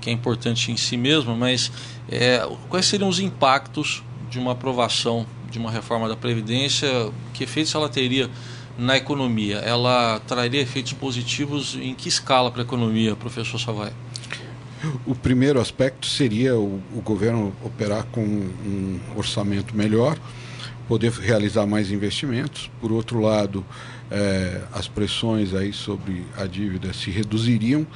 que 0.00 0.08
é 0.08 0.12
importante 0.12 0.72
em 0.72 0.76
si 0.76 0.96
mesma, 0.96 1.34
mas 1.34 1.70
é, 2.10 2.46
quais 2.68 2.86
seriam 2.86 3.08
os 3.08 3.20
impactos 3.20 4.02
de 4.30 4.38
uma 4.38 4.52
aprovação 4.52 5.26
de 5.50 5.58
uma 5.58 5.70
reforma 5.70 6.08
da 6.08 6.16
Previdência, 6.16 6.88
que 7.34 7.44
efeitos 7.44 7.74
ela 7.74 7.88
teria 7.88 8.30
na 8.78 8.96
economia? 8.96 9.56
Ela 9.56 10.20
traria 10.20 10.60
efeitos 10.60 10.92
positivos 10.92 11.76
em 11.80 11.94
que 11.94 12.08
escala 12.08 12.50
para 12.50 12.62
a 12.62 12.64
economia, 12.64 13.16
professor 13.16 13.58
Savai? 13.58 13.92
O 15.04 15.14
primeiro 15.14 15.60
aspecto 15.60 16.06
seria 16.06 16.56
o, 16.56 16.80
o 16.94 17.02
governo 17.02 17.52
operar 17.62 18.04
com 18.06 18.22
um 18.22 19.00
orçamento 19.16 19.76
melhor, 19.76 20.16
poder 20.88 21.12
realizar 21.12 21.66
mais 21.66 21.90
investimentos. 21.90 22.70
Por 22.80 22.90
outro 22.90 23.20
lado, 23.20 23.64
eh, 24.10 24.62
as 24.72 24.88
pressões 24.88 25.52
aí 25.52 25.72
sobre 25.72 26.24
a 26.36 26.46
dívida 26.46 26.94
se 26.94 27.10
reduziriam 27.10 27.86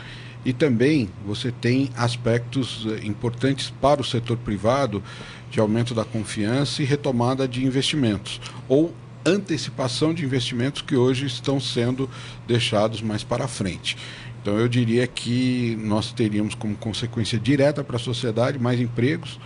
e 0.45 0.53
também 0.53 1.09
você 1.27 1.51
tem 1.51 1.91
aspectos 1.97 2.87
eh, 2.89 3.07
importantes 3.07 3.73
para 3.81 4.01
o 4.01 4.05
setor 4.05 4.37
privado 4.37 5.03
de 5.51 5.61
aumento 5.61 5.95
da 5.95 6.05
confiança 6.05 6.83
e 6.83 6.85
retomada 6.85 7.49
de 7.49 7.65
investimentos, 7.65 8.41
ou 8.69 8.95
antecipação 9.25 10.13
de 10.13 10.25
investimentos 10.25 10.83
que 10.83 10.97
hoje 10.97 11.27
estão 11.27 11.59
sendo 11.59 12.11
deixados 12.47 13.01
mais 13.01 13.25
para 13.25 13.49
frente. 13.49 13.97
Então 14.43 14.59
eu 14.59 14.69
diria 14.69 15.07
que 15.07 15.79
nós 15.81 16.13
teríamos 16.13 16.55
como 16.55 16.77
consequência 16.77 17.39
direta 17.39 17.83
para 17.83 17.97
a 17.97 17.99
sociedade 18.01 18.59
mais 18.59 18.79
empregos 18.79 19.41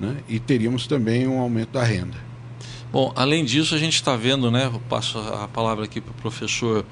né, 0.00 0.16
e 0.28 0.40
teríamos 0.40 0.88
também 0.88 1.28
um 1.28 1.38
aumento 1.38 1.70
da 1.70 1.84
renda. 1.84 2.16
Bom, 2.90 3.12
além 3.14 3.44
disso, 3.44 3.74
a 3.74 3.78
gente 3.78 3.94
está 3.94 4.16
vendo, 4.16 4.50
né? 4.50 4.66
Eu 4.66 4.80
passo 4.88 5.18
a 5.18 5.48
palavra 5.48 5.84
aqui 5.84 6.00
para 6.00 6.12
o 6.12 6.14
professor 6.14 6.84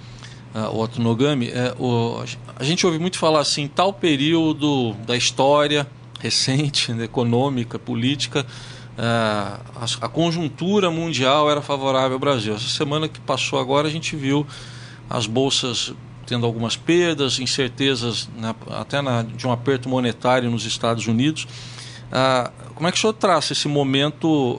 uh, 0.55 0.79
Otto 0.79 1.01
Nogami. 1.01 1.49
É, 1.49 1.75
o, 1.79 2.23
a 2.57 2.65
gente 2.65 2.87
ouve 2.87 2.99
muito 2.99 3.19
falar 3.19 3.41
assim, 3.41 3.69
tal 3.69 3.93
período 3.93 4.95
da 5.07 5.17
história 5.17 5.87
recente, 6.21 6.93
né, 6.93 7.05
econômica, 7.05 7.79
política, 7.79 8.47
é, 8.97 9.03
a, 9.03 9.87
a, 10.03 10.09
conjuntura 10.09 10.91
mundial 10.91 11.51
era 11.51 11.61
favorável 11.61 12.13
ao 12.13 12.19
Brasil. 12.19 12.55
Essa 12.55 12.69
semana 12.69 13.09
que 13.09 13.19
passou 13.21 13.59
agora, 13.59 13.89
a 13.89 13.91
gente 13.91 14.15
viu 14.15 14.47
as 15.09 15.27
bolsas 15.27 15.93
tendo 16.27 16.47
algumas 16.47 16.77
perdas, 16.77 17.41
incertezas 17.41 18.29
né, 18.37 18.55
até 18.71 19.03
na, 19.03 19.23
de 19.23 19.47
um 19.47 19.53
aperto 19.53 19.89
monetário 19.89 20.51
nos 20.51 20.65
Estados 20.65 21.07
Unidos. 21.07 21.49
Ah, 22.11 22.51
como 22.75 22.87
é 22.87 22.93
que 22.93 22.99
o 22.99 23.01
senhor 23.01 23.13
traça 23.15 23.53
esse 23.53 23.67
momento 23.67 24.59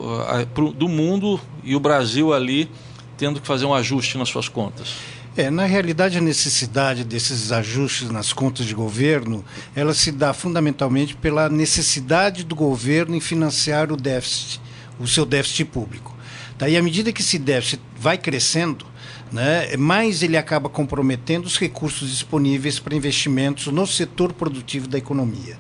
pro, 0.54 0.72
do 0.72 0.88
mundo 0.88 1.40
e 1.64 1.76
o 1.76 1.80
Brasil 1.80 2.34
ali 2.34 2.70
tendo 3.18 3.40
que 3.40 3.48
fazer 3.48 3.66
um 3.66 3.74
ajuste 3.74 4.18
nas 4.18 4.30
suas 4.30 4.50
contas? 4.50 5.13
É, 5.36 5.50
na 5.50 5.66
realidade, 5.66 6.20
a 6.20 6.22
necessidade 6.22 7.04
desses 7.04 7.52
ajustes 7.52 8.12
nas 8.12 8.32
contas 8.32 8.68
de 8.68 8.76
governo, 8.76 9.44
ela 9.76 9.92
se 9.92 10.12
dá 10.12 10.32
fundamentalmente 10.32 11.16
pela 11.16 11.50
necessidade 11.50 12.44
do 12.44 12.56
governo 12.56 13.16
em 13.16 13.20
financiar 13.20 13.92
o 13.92 13.98
déficit, 13.98 14.62
o 15.00 15.08
seu 15.08 15.26
déficit 15.26 15.66
público. 15.66 16.16
Daí, 16.56 16.78
à 16.78 16.84
medida 16.84 17.12
que 17.12 17.22
esse 17.22 17.40
déficit 17.40 17.82
vai 17.98 18.16
crescendo, 18.16 18.86
né, 19.32 19.76
mais 19.76 20.22
ele 20.22 20.38
acaba 20.38 20.70
comprometendo 20.70 21.48
os 21.48 21.58
recursos 21.58 22.12
disponíveis 22.12 22.78
para 22.78 22.96
investimentos 22.96 23.74
no 23.74 23.88
setor 23.88 24.34
produtivo 24.34 24.88
da 24.88 25.00
economia. 25.00 25.58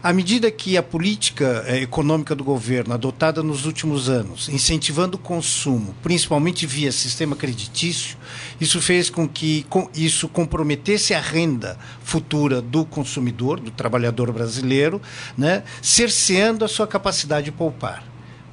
À 0.00 0.12
medida 0.12 0.48
que 0.48 0.76
a 0.76 0.82
política 0.82 1.64
eh, 1.66 1.82
econômica 1.82 2.32
do 2.32 2.44
governo, 2.44 2.94
adotada 2.94 3.42
nos 3.42 3.66
últimos 3.66 4.08
anos, 4.08 4.48
incentivando 4.48 5.16
o 5.16 5.20
consumo, 5.20 5.92
principalmente 6.02 6.66
via 6.66 6.92
sistema 6.92 7.34
creditício, 7.34 8.16
isso 8.60 8.80
fez 8.80 9.10
com 9.10 9.28
que 9.28 9.66
isso 9.94 10.28
comprometesse 10.28 11.14
a 11.14 11.20
renda 11.20 11.76
futura 12.00 12.62
do 12.62 12.84
consumidor, 12.84 13.58
do 13.58 13.72
trabalhador 13.72 14.30
brasileiro, 14.30 15.02
né, 15.36 15.64
cerceando 15.82 16.64
a 16.64 16.68
sua 16.68 16.86
capacidade 16.86 17.46
de 17.46 17.52
poupar. 17.52 18.04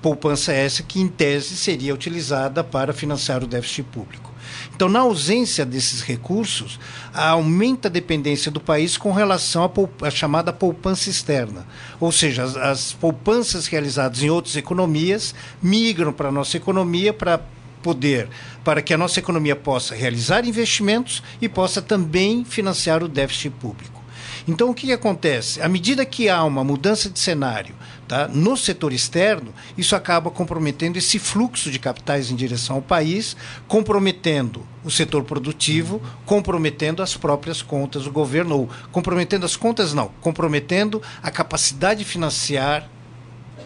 Poupança 0.02 0.52
essa 0.52 0.82
que, 0.82 1.00
em 1.00 1.08
tese, 1.08 1.56
seria 1.56 1.94
utilizada 1.94 2.64
para 2.64 2.92
financiar 2.92 3.44
o 3.44 3.48
déficit 3.48 3.84
público. 3.84 4.35
Então, 4.76 4.90
na 4.90 5.00
ausência 5.00 5.66
desses 5.66 6.02
recursos, 6.02 6.78
aumenta 7.14 7.88
a 7.88 7.92
dependência 7.92 8.52
do 8.52 8.60
país 8.60 8.98
com 8.98 9.14
relação 9.14 9.72
à, 10.02 10.10
chamada 10.10 10.52
poupança 10.52 11.10
externa. 11.10 11.66
Ou 11.98 12.12
seja, 12.12 12.44
as, 12.44 12.58
as 12.58 12.92
poupanças 12.92 13.68
realizadas 13.68 14.22
em 14.22 14.30
outras 14.30 14.58
economias 14.58 15.34
migram 15.64 16.12
para 16.12 16.28
a 16.28 16.32
nossa 16.32 16.58
economia 16.58 17.14
para 17.14 17.40
poder, 17.82 18.28
para 18.66 18.82
que 18.82 18.94
a 18.94 18.98
nossa 18.98 19.18
economia 19.20 19.56
possa 19.56 19.96
realizar 19.96 20.46
investimentos 20.46 21.24
e 21.42 21.48
possa 21.48 21.82
também 21.82 22.44
financiar 22.44 23.02
o 23.02 23.08
déficit 23.08 23.52
público. 23.52 24.04
Então, 24.48 24.70
o 24.70 24.74
que, 24.76 24.88
que 24.88 24.94
acontece? 24.94 25.60
À 25.62 25.68
medida 25.68 26.06
que 26.06 26.30
há 26.30 26.44
uma 26.44 26.64
mudança 26.64 27.10
de 27.10 27.18
cenário 27.18 27.76
tá, 28.08 28.28
no 28.28 28.56
setor 28.56 28.94
externo, 28.94 29.54
isso 29.76 29.96
acaba 29.96 30.30
comprometendo 30.30 30.98
esse 30.98 31.18
fluxo 31.18 31.72
de 31.72 31.80
capitais 31.80 32.30
em 32.30 32.36
direção 32.36 32.76
ao 32.76 32.82
país, 32.82 33.36
comprometendo 33.68 34.64
o 34.84 34.92
setor 34.92 35.24
produtivo, 35.24 36.00
comprometendo 36.26 37.02
as 37.02 37.18
próprias 37.18 37.64
contas 37.64 38.04
do 38.04 38.12
governo, 38.12 38.60
ou 38.60 38.70
comprometendo 38.92 39.46
as 39.46 39.56
contas, 39.56 39.94
não, 39.94 40.10
comprometendo 40.22 41.02
a 41.24 41.32
capacidade 41.32 42.00
de 42.00 42.06
financiar 42.06 42.88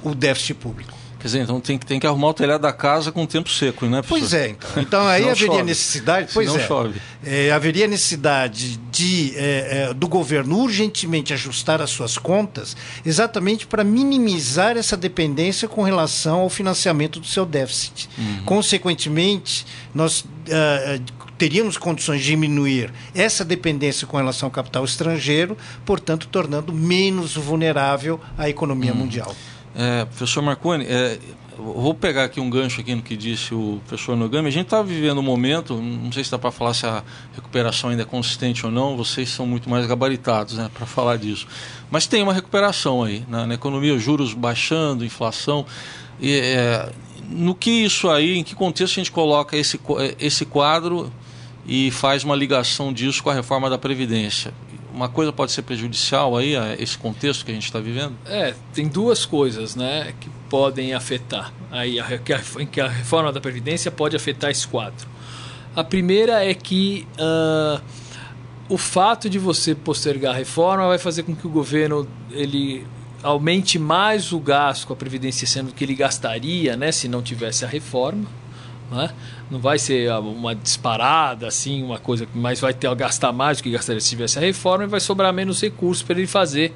o 0.02 0.16
déficit 0.16 0.54
público. 0.54 0.99
Quer 1.20 1.28
dizer, 1.28 1.42
então 1.42 1.60
tem, 1.60 1.78
tem 1.78 2.00
que 2.00 2.08
arrumar 2.08 2.30
o 2.30 2.34
telhado 2.34 2.62
da 2.62 2.72
casa 2.72 3.12
com 3.12 3.24
o 3.24 3.28
tempo 3.28 3.50
seco, 3.50 3.86
né, 3.86 4.02
professor? 4.02 4.20
Pois 4.20 4.34
é, 4.34 4.50
então. 4.50 4.70
Então 4.78 5.06
aí 5.06 5.24
haveria 5.30 5.48
chove. 5.48 5.64
necessidade. 5.64 6.32
Pois 6.34 6.56
é, 6.56 6.66
chove. 6.66 7.02
É, 7.22 7.52
haveria 7.52 7.88
necessidade 7.88 8.78
de, 8.90 9.34
é, 9.36 9.90
é, 9.90 9.94
do 9.94 10.08
governo 10.08 10.58
urgentemente 10.58 11.34
ajustar 11.34 11.82
as 11.82 11.90
suas 11.90 12.18
contas, 12.18 12.76
exatamente 13.06 13.68
para 13.68 13.84
minimizar 13.84 14.78
essa 14.78 14.96
dependência 14.96 15.68
com 15.68 15.84
relação 15.84 16.40
ao 16.40 16.50
financiamento 16.50 17.20
do 17.20 17.28
seu 17.28 17.46
déficit. 17.46 18.10
Uhum. 18.18 18.44
Consequentemente, 18.46 19.66
nós. 19.94 20.22
Uh, 20.22 21.20
teríamos 21.38 21.78
condições 21.78 22.20
de 22.20 22.28
diminuir 22.28 22.92
essa 23.16 23.46
dependência 23.46 24.06
com 24.06 24.18
relação 24.18 24.48
ao 24.48 24.52
capital 24.52 24.84
estrangeiro, 24.84 25.58
portanto, 25.86 26.28
tornando 26.28 26.74
menos 26.74 27.34
vulnerável 27.36 28.20
a 28.38 28.50
economia 28.50 28.92
hum. 28.92 28.98
mundial. 28.98 29.34
É, 29.76 30.06
professor 30.06 30.42
Marconi, 30.42 30.86
é, 30.86 31.20
vou 31.58 31.94
pegar 31.94 32.24
aqui 32.24 32.40
um 32.40 32.50
gancho 32.50 32.82
aqui 32.82 32.96
no 32.96 33.02
que 33.02 33.16
disse 33.16 33.54
o 33.54 33.82
professor 33.88 34.16
Nogami. 34.16 34.48
A 34.48 34.52
gente 34.52 34.66
está 34.66 34.82
vivendo 34.82 35.20
um 35.20 35.24
momento, 35.24 35.76
não 35.76 36.12
sei 36.12 36.24
se 36.24 36.32
dá 36.32 36.40
para 36.40 36.52
falar 36.52 36.74
se 36.74 36.86
a 36.86 37.04
recuperação 37.36 37.90
ainda 37.90 38.04
é 38.04 38.06
consistente 38.06 38.66
ou 38.66 38.72
não, 38.72 38.96
vocês 38.96 39.30
são 39.30 39.46
muito 39.46 39.70
mais 39.70 39.86
gabaritados 39.86 40.56
né, 40.58 40.70
para 40.74 40.86
falar 40.86 41.18
disso. 41.18 41.48
Mas 41.92 42.08
tem 42.08 42.24
uma 42.24 42.34
recuperação 42.34 43.04
aí, 43.04 43.24
na, 43.28 43.46
na 43.46 43.54
economia, 43.54 43.98
juros 44.00 44.34
baixando, 44.34 45.06
inflação. 45.06 45.66
E, 46.20 46.32
é, 46.40 46.92
no 47.30 47.54
que 47.54 47.70
isso 47.70 48.10
aí, 48.10 48.38
em 48.38 48.44
que 48.44 48.56
contexto 48.56 48.94
a 48.94 48.96
gente 48.96 49.12
coloca 49.12 49.56
esse, 49.56 49.80
esse 50.20 50.46
quadro 50.46 51.12
e 51.66 51.92
faz 51.92 52.24
uma 52.24 52.36
ligação 52.36 52.92
disso 52.92 53.22
com 53.22 53.30
a 53.30 53.34
reforma 53.34 53.70
da 53.70 53.78
Previdência. 53.78 54.52
Uma 54.94 55.08
coisa 55.08 55.32
pode 55.32 55.52
ser 55.52 55.62
prejudicial 55.62 56.36
aí 56.36 56.56
a 56.56 56.76
esse 56.76 56.98
contexto 56.98 57.46
que 57.46 57.52
a 57.52 57.54
gente 57.54 57.66
está 57.66 57.80
vivendo? 57.80 58.16
É, 58.26 58.54
tem 58.74 58.88
duas 58.88 59.26
coisas 59.26 59.76
né, 59.76 60.14
que 60.20 60.30
podem 60.50 60.94
afetar, 60.94 61.54
aí, 61.70 62.00
a, 62.00 62.18
que, 62.18 62.82
a, 62.82 62.88
reforma 62.88 63.32
da 63.32 63.40
Previdência 63.40 63.92
pode 63.92 64.16
afetar 64.16 64.50
esse 64.50 64.68
quadro. 64.68 65.08
A 65.76 65.84
primeira 65.84 66.44
é 66.44 66.54
que 66.54 67.08
uh, 67.20 67.82
o 68.68 68.78
fato 68.78 69.30
de 69.30 69.38
você 69.38 69.76
postergar 69.76 70.34
a 70.34 70.38
reforma 70.38 70.88
vai 70.88 70.98
fazer 70.98 71.24
com 71.24 71.36
que 71.36 71.46
o 71.46 71.50
governo 71.50 72.08
ele 72.32 72.86
aumente 73.22 73.78
mais 73.78 74.32
o 74.32 74.40
gasto 74.40 74.88
com 74.88 74.94
a 74.94 74.96
Previdência, 74.96 75.46
sendo 75.48 75.72
que 75.74 75.84
ele 75.84 75.96
gastaria 75.96 76.76
né, 76.76 76.92
se 76.92 77.08
não 77.08 77.22
tivesse 77.22 77.66
a 77.66 77.68
reforma. 77.68 78.26
Né? 78.92 79.12
Não 79.50 79.60
vai 79.60 79.80
ser 79.80 80.12
uma 80.12 80.54
disparada, 80.54 81.48
assim, 81.48 81.82
uma 81.82 81.98
coisa, 81.98 82.28
mas 82.36 82.60
vai 82.60 82.74
ter 82.74 82.94
gastar 82.96 83.32
mais 83.32 83.58
do 83.58 83.64
que 83.64 83.72
gastaria 83.72 84.00
se 84.00 84.10
tivesse 84.10 84.38
a 84.38 84.42
reforma 84.42 84.84
e 84.84 84.88
vai 84.88 85.00
sobrar 85.00 85.34
menos 85.34 85.62
recursos 85.62 86.04
para 86.04 86.18
ele 86.18 86.28
fazer 86.28 86.74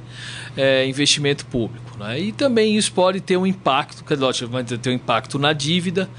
é, 0.57 0.87
investimento 0.87 1.45
público. 1.45 1.97
Né? 1.99 2.19
E 2.19 2.31
também 2.31 2.75
isso 2.75 2.91
pode 2.91 3.21
ter 3.21 3.37
um 3.37 3.45
impacto, 3.45 4.03
que 4.03 4.15
lógico, 4.15 4.51
vai 4.51 4.63
ter 4.63 4.89
um 4.89 4.93
impacto 4.93 5.37
na 5.37 5.53
dívida, 5.53 6.09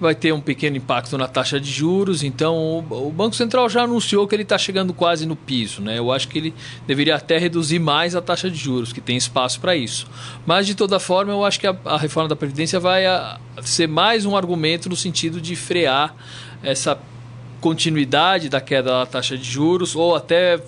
vai 0.00 0.14
ter 0.14 0.32
um 0.32 0.40
pequeno 0.40 0.76
impacto 0.76 1.16
na 1.16 1.26
taxa 1.26 1.58
de 1.58 1.70
juros. 1.70 2.22
Então, 2.22 2.56
o, 2.56 3.08
o 3.08 3.10
Banco 3.10 3.34
Central 3.34 3.68
já 3.68 3.82
anunciou 3.82 4.26
que 4.26 4.34
ele 4.34 4.42
está 4.42 4.58
chegando 4.58 4.92
quase 4.92 5.24
no 5.24 5.36
piso. 5.36 5.80
Né? 5.80 5.98
Eu 5.98 6.12
acho 6.12 6.28
que 6.28 6.38
ele 6.38 6.54
deveria 6.86 7.16
até 7.16 7.38
reduzir 7.38 7.78
mais 7.78 8.14
a 8.14 8.20
taxa 8.20 8.50
de 8.50 8.56
juros, 8.56 8.92
que 8.92 9.00
tem 9.00 9.16
espaço 9.16 9.60
para 9.60 9.74
isso. 9.74 10.06
Mas, 10.46 10.66
de 10.66 10.74
toda 10.74 10.98
forma, 10.98 11.32
eu 11.32 11.44
acho 11.44 11.58
que 11.58 11.66
a, 11.66 11.76
a 11.84 11.96
reforma 11.96 12.28
da 12.28 12.36
Previdência 12.36 12.78
vai 12.78 13.06
a, 13.06 13.38
ser 13.62 13.86
mais 13.86 14.24
um 14.24 14.36
argumento 14.36 14.88
no 14.88 14.96
sentido 14.96 15.40
de 15.40 15.54
frear 15.56 16.01
essa 16.62 16.98
continuidade 17.60 18.48
da 18.48 18.60
queda 18.60 18.90
da 18.90 19.06
taxa 19.06 19.36
de 19.36 19.44
juros 19.44 19.94
ou 19.94 20.16
até 20.16 20.60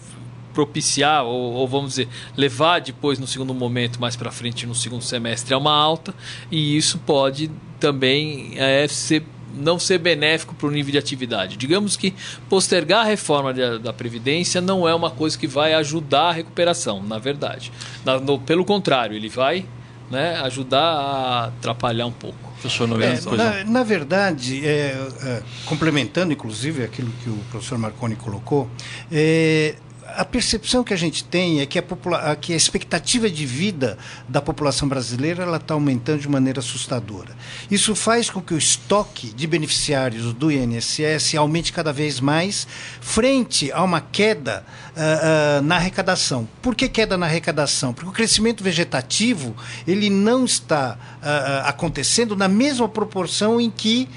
propiciar 0.52 1.24
ou, 1.24 1.52
ou, 1.54 1.66
vamos 1.66 1.90
dizer 1.90 2.08
levar 2.36 2.80
depois 2.80 3.18
no 3.18 3.26
segundo 3.26 3.52
momento 3.52 4.00
mais 4.00 4.14
para 4.14 4.30
frente 4.30 4.66
no 4.66 4.74
segundo 4.74 5.02
semestre 5.02 5.52
a 5.52 5.58
uma 5.58 5.74
alta 5.74 6.14
e 6.50 6.76
isso 6.76 6.98
pode 6.98 7.50
também 7.80 8.52
é, 8.56 8.86
ser 8.86 9.24
não 9.56 9.78
ser 9.78 9.98
benéfico 9.98 10.54
para 10.54 10.66
o 10.66 10.70
nível 10.70 10.90
de 10.90 10.98
atividade. 10.98 11.56
Digamos 11.56 11.96
que 11.96 12.12
postergar 12.48 13.02
a 13.02 13.08
reforma 13.08 13.54
de, 13.54 13.78
da 13.78 13.92
Previdência 13.92 14.60
não 14.60 14.88
é 14.88 14.94
uma 14.94 15.10
coisa 15.10 15.38
que 15.38 15.46
vai 15.46 15.74
ajudar 15.74 16.30
a 16.30 16.32
recuperação, 16.32 17.02
na 17.02 17.18
verdade. 17.18 17.70
Na, 18.04 18.18
no, 18.18 18.38
pelo 18.38 18.64
contrário, 18.64 19.16
ele 19.16 19.28
vai 19.28 19.64
né, 20.10 20.36
ajudar 20.42 20.82
a 20.82 21.44
atrapalhar 21.46 22.06
um 22.06 22.12
pouco. 22.12 22.52
Professor 22.60 22.88
é, 23.02 23.20
na, 23.36 23.64
na, 23.64 23.82
verdade, 23.82 24.66
é, 24.66 24.96
é, 25.22 25.42
complementando 25.66 26.32
inclusive 26.32 26.82
aquilo 26.82 27.10
que 27.22 27.28
o 27.28 27.36
professor 27.50 27.76
Marconi 27.76 28.16
colocou, 28.16 28.68
é, 29.12 29.74
a 30.16 30.24
percepção 30.24 30.84
que 30.84 30.94
a 30.94 30.96
gente 30.96 31.24
tem 31.24 31.60
é 31.60 31.66
que 31.66 31.78
a, 31.78 32.36
que 32.36 32.52
a 32.52 32.56
expectativa 32.56 33.28
de 33.28 33.44
vida 33.44 33.98
da 34.28 34.40
população 34.40 34.88
brasileira 34.88 35.44
está 35.56 35.74
aumentando 35.74 36.20
de 36.20 36.28
maneira 36.28 36.60
assustadora. 36.60 37.36
Isso 37.70 37.94
faz 37.94 38.30
com 38.30 38.40
que 38.40 38.54
o 38.54 38.58
estoque 38.58 39.32
de 39.32 39.46
beneficiários 39.46 40.32
do 40.32 40.50
INSS 40.50 41.34
aumente 41.36 41.72
cada 41.72 41.92
vez 41.92 42.20
mais, 42.20 42.66
frente 43.00 43.72
a 43.72 43.82
uma 43.82 44.00
queda 44.00 44.64
uh, 44.96 45.60
uh, 45.60 45.62
na 45.62 45.76
arrecadação. 45.76 46.48
Por 46.62 46.74
que 46.74 46.88
queda 46.88 47.16
na 47.16 47.26
arrecadação? 47.26 47.92
Porque 47.92 48.08
o 48.08 48.12
crescimento 48.12 48.62
vegetativo 48.62 49.54
ele 49.86 50.10
não 50.10 50.44
está 50.44 50.96
uh, 51.22 51.68
acontecendo 51.68 52.36
na 52.36 52.48
mesma 52.48 52.88
proporção 52.88 53.60
em 53.60 53.70
que 53.70 54.08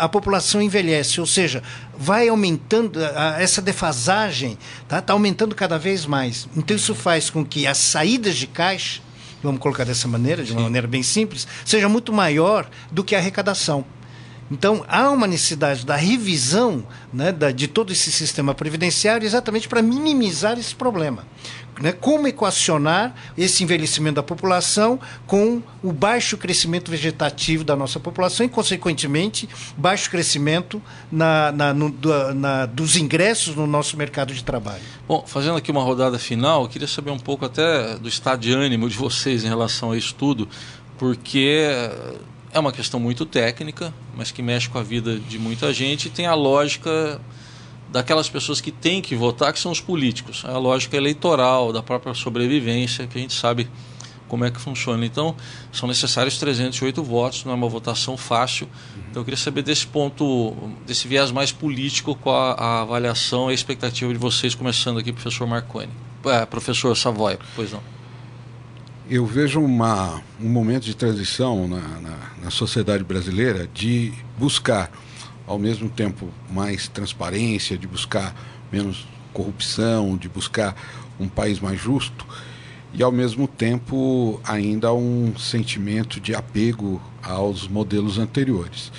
a 0.00 0.08
população 0.08 0.62
envelhece, 0.62 1.20
ou 1.20 1.26
seja, 1.26 1.62
vai 1.98 2.28
aumentando, 2.28 2.98
essa 3.38 3.60
defasagem 3.60 4.56
está 4.82 5.00
tá 5.00 5.12
aumentando 5.12 5.54
cada 5.54 5.78
vez 5.78 6.06
mais. 6.06 6.48
Então 6.56 6.76
isso 6.76 6.94
faz 6.94 7.28
com 7.28 7.44
que 7.44 7.66
as 7.66 7.78
saídas 7.78 8.36
de 8.36 8.46
caixa, 8.46 9.00
vamos 9.42 9.60
colocar 9.60 9.84
dessa 9.84 10.08
maneira, 10.08 10.42
de 10.42 10.52
uma 10.52 10.60
Sim. 10.60 10.64
maneira 10.64 10.86
bem 10.86 11.02
simples, 11.02 11.46
seja 11.64 11.88
muito 11.88 12.12
maior 12.12 12.68
do 12.90 13.04
que 13.04 13.14
a 13.14 13.18
arrecadação. 13.18 13.84
Então, 14.48 14.84
há 14.86 15.10
uma 15.10 15.26
necessidade 15.26 15.84
da 15.84 15.96
revisão 15.96 16.86
né, 17.12 17.32
da, 17.32 17.50
de 17.50 17.66
todo 17.66 17.92
esse 17.92 18.12
sistema 18.12 18.54
previdenciário 18.54 19.26
exatamente 19.26 19.68
para 19.68 19.82
minimizar 19.82 20.56
esse 20.56 20.72
problema 20.72 21.24
né, 21.80 21.92
como 21.92 22.26
equacionar 22.26 23.14
esse 23.36 23.62
envelhecimento 23.62 24.16
da 24.16 24.22
população 24.22 24.98
com 25.26 25.62
o 25.82 25.92
baixo 25.92 26.36
crescimento 26.36 26.90
vegetativo 26.90 27.64
da 27.64 27.76
nossa 27.76 28.00
população 28.00 28.46
e, 28.46 28.48
consequentemente, 28.48 29.48
baixo 29.76 30.10
crescimento 30.10 30.80
na, 31.10 31.52
na, 31.52 31.74
no, 31.74 31.94
na, 32.34 32.66
dos 32.66 32.96
ingressos 32.96 33.54
no 33.54 33.66
nosso 33.66 33.96
mercado 33.96 34.32
de 34.32 34.42
trabalho. 34.42 34.82
Bom, 35.06 35.24
fazendo 35.26 35.56
aqui 35.56 35.70
uma 35.70 35.82
rodada 35.82 36.18
final, 36.18 36.62
eu 36.62 36.68
queria 36.68 36.88
saber 36.88 37.10
um 37.10 37.18
pouco 37.18 37.44
até 37.44 37.96
do 37.96 38.08
estado 38.08 38.40
de 38.40 38.52
ânimo 38.52 38.88
de 38.88 38.96
vocês 38.96 39.44
em 39.44 39.48
relação 39.48 39.92
a 39.92 39.96
isso 39.96 40.14
tudo, 40.14 40.48
porque 40.98 41.62
é 42.52 42.58
uma 42.58 42.72
questão 42.72 42.98
muito 42.98 43.26
técnica, 43.26 43.92
mas 44.16 44.30
que 44.30 44.42
mexe 44.42 44.68
com 44.68 44.78
a 44.78 44.82
vida 44.82 45.18
de 45.18 45.38
muita 45.38 45.72
gente 45.72 46.06
e 46.06 46.10
tem 46.10 46.26
a 46.26 46.34
lógica 46.34 47.20
daquelas 47.96 48.28
pessoas 48.28 48.60
que 48.60 48.70
têm 48.70 49.00
que 49.00 49.16
votar, 49.16 49.50
que 49.54 49.58
são 49.58 49.72
os 49.72 49.80
políticos. 49.80 50.44
É 50.46 50.50
a 50.50 50.58
lógica 50.58 50.98
eleitoral, 50.98 51.72
da 51.72 51.82
própria 51.82 52.12
sobrevivência, 52.12 53.06
que 53.06 53.16
a 53.16 53.20
gente 53.22 53.32
sabe 53.32 53.66
como 54.28 54.44
é 54.44 54.50
que 54.50 54.60
funciona. 54.60 55.06
Então, 55.06 55.34
são 55.72 55.88
necessários 55.88 56.36
308 56.36 57.02
votos, 57.02 57.46
não 57.46 57.52
é 57.52 57.54
uma 57.54 57.68
votação 57.70 58.14
fácil. 58.14 58.68
Então, 59.08 59.22
eu 59.22 59.24
queria 59.24 59.38
saber 59.38 59.62
desse 59.62 59.86
ponto, 59.86 60.54
desse 60.86 61.08
viés 61.08 61.30
mais 61.30 61.52
político, 61.52 62.14
qual 62.14 62.54
a, 62.58 62.82
avaliação 62.82 63.48
e 63.48 63.52
a 63.52 63.54
expectativa 63.54 64.12
de 64.12 64.18
vocês, 64.18 64.54
começando 64.54 64.98
aqui, 64.98 65.10
professor 65.10 65.46
Marconi. 65.46 65.88
É, 66.26 66.44
professor 66.44 66.94
Savoy, 66.94 67.38
pois 67.54 67.72
não. 67.72 67.82
Eu 69.08 69.24
vejo 69.24 69.58
uma, 69.58 70.20
um 70.38 70.50
momento 70.50 70.84
de 70.84 70.94
transição 70.94 71.66
na, 71.66 71.80
na, 71.80 72.18
na 72.42 72.50
sociedade 72.50 73.04
brasileira 73.04 73.66
de 73.72 74.12
buscar 74.36 74.90
ao 75.46 75.58
mesmo 75.58 75.88
tempo 75.88 76.28
mais 76.50 76.88
transparência, 76.88 77.78
de 77.78 77.86
buscar 77.86 78.34
menos 78.72 79.06
corrupção, 79.32 80.16
de 80.16 80.28
buscar 80.28 80.74
um 81.20 81.28
país 81.28 81.60
mais 81.60 81.80
justo 81.80 82.26
e 82.92 83.02
ao 83.02 83.12
mesmo 83.12 83.46
tempo 83.46 84.40
ainda 84.42 84.92
um 84.92 85.36
sentimento 85.36 86.18
de 86.18 86.34
apego 86.34 87.00
aos 87.22 87.68
modelos 87.68 88.18
anteriores. 88.18 88.90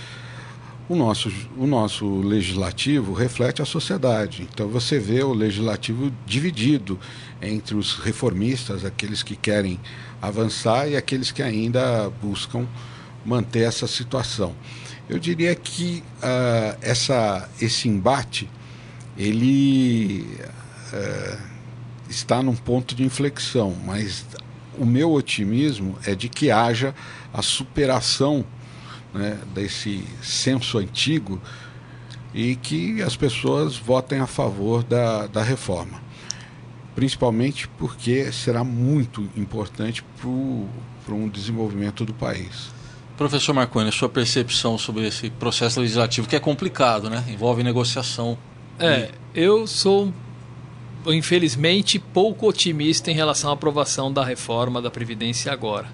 O 0.88 0.96
nosso, 0.96 1.30
o 1.58 1.68
nosso 1.68 2.22
legislativo 2.22 3.12
reflete 3.12 3.62
a 3.62 3.66
sociedade. 3.66 4.48
Então 4.54 4.70
você 4.70 4.98
vê 5.00 5.22
o 5.22 5.34
legislativo 5.34 6.14
dividido 6.26 6.98
entre 7.42 7.76
os 7.76 7.96
reformistas, 7.96 8.86
aqueles 8.86 9.22
que 9.22 9.36
querem 9.36 9.80
avançar, 10.22 10.88
e 10.88 10.96
aqueles 10.96 11.30
que 11.30 11.44
ainda 11.44 12.10
buscam 12.22 12.66
manter 13.26 13.64
essa 13.64 13.86
situação. 13.86 14.56
Eu 15.10 15.20
diria 15.20 15.56
que 15.56 16.04
uh, 16.18 16.78
essa, 16.82 17.50
esse 17.62 17.88
embate 17.88 18.50
ele 19.18 20.28
uh, 20.94 21.38
está 22.10 22.44
num 22.44 22.56
ponto 22.56 22.94
de 22.94 23.04
inflexão, 23.04 23.76
mas 23.86 24.26
o 24.78 24.86
meu 24.86 25.12
otimismo 25.14 25.98
é 26.06 26.14
de 26.14 26.28
que 26.28 26.52
haja 26.52 26.94
a 27.34 27.42
superação 27.42 28.46
né, 29.14 29.40
desse 29.54 30.04
senso 30.22 30.78
antigo 30.78 31.42
e 32.34 32.56
que 32.56 33.02
as 33.02 33.16
pessoas 33.16 33.78
votem 33.78 34.20
a 34.20 34.28
favor 34.28 34.84
da, 34.84 35.26
da 35.28 35.42
reforma. 35.42 36.02
Principalmente 36.94 37.68
porque 37.68 38.32
será 38.32 38.64
muito 38.64 39.30
importante 39.36 40.04
para 40.20 41.14
um 41.16 41.30
desenvolvimento 41.30 42.04
do 42.04 42.14
país. 42.14 42.77
Professor 43.18 43.52
Marconi, 43.52 43.92
sua 43.92 44.08
percepção 44.08 44.78
sobre 44.78 45.08
esse 45.08 45.32
processo 45.32 45.82
legislativo, 45.82 46.28
que 46.28 46.36
é 46.36 46.40
complicado, 46.40 47.10
né? 47.10 47.24
Envolve 47.28 47.64
negociação. 47.64 48.38
É, 48.80 49.10
eu 49.34 49.66
sou, 49.66 50.14
infelizmente, 51.08 51.98
pouco 51.98 52.48
otimista 52.48 53.10
em 53.10 53.16
relação 53.16 53.50
à 53.50 53.54
aprovação 53.54 54.14
da 54.14 54.24
reforma 54.24 54.80
da 54.80 54.92
Previdência 54.92 55.52
agora 55.52 55.88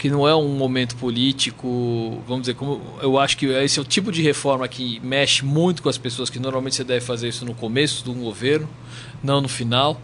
que 0.00 0.08
não 0.08 0.26
é 0.26 0.34
um 0.34 0.48
momento 0.48 0.96
político, 0.96 2.22
vamos 2.26 2.44
dizer, 2.44 2.54
como 2.54 2.80
eu 3.02 3.18
acho 3.18 3.36
que 3.36 3.44
esse 3.44 3.78
é 3.78 3.82
o 3.82 3.84
tipo 3.84 4.10
de 4.10 4.22
reforma 4.22 4.66
que 4.66 4.98
mexe 5.04 5.44
muito 5.44 5.82
com 5.82 5.90
as 5.90 5.98
pessoas, 5.98 6.30
que 6.30 6.38
normalmente 6.38 6.74
você 6.76 6.84
deve 6.84 7.04
fazer 7.04 7.28
isso 7.28 7.44
no 7.44 7.54
começo 7.54 8.02
de 8.02 8.08
um 8.08 8.22
governo, 8.22 8.66
não 9.22 9.40
no 9.40 9.48
final. 9.48 10.00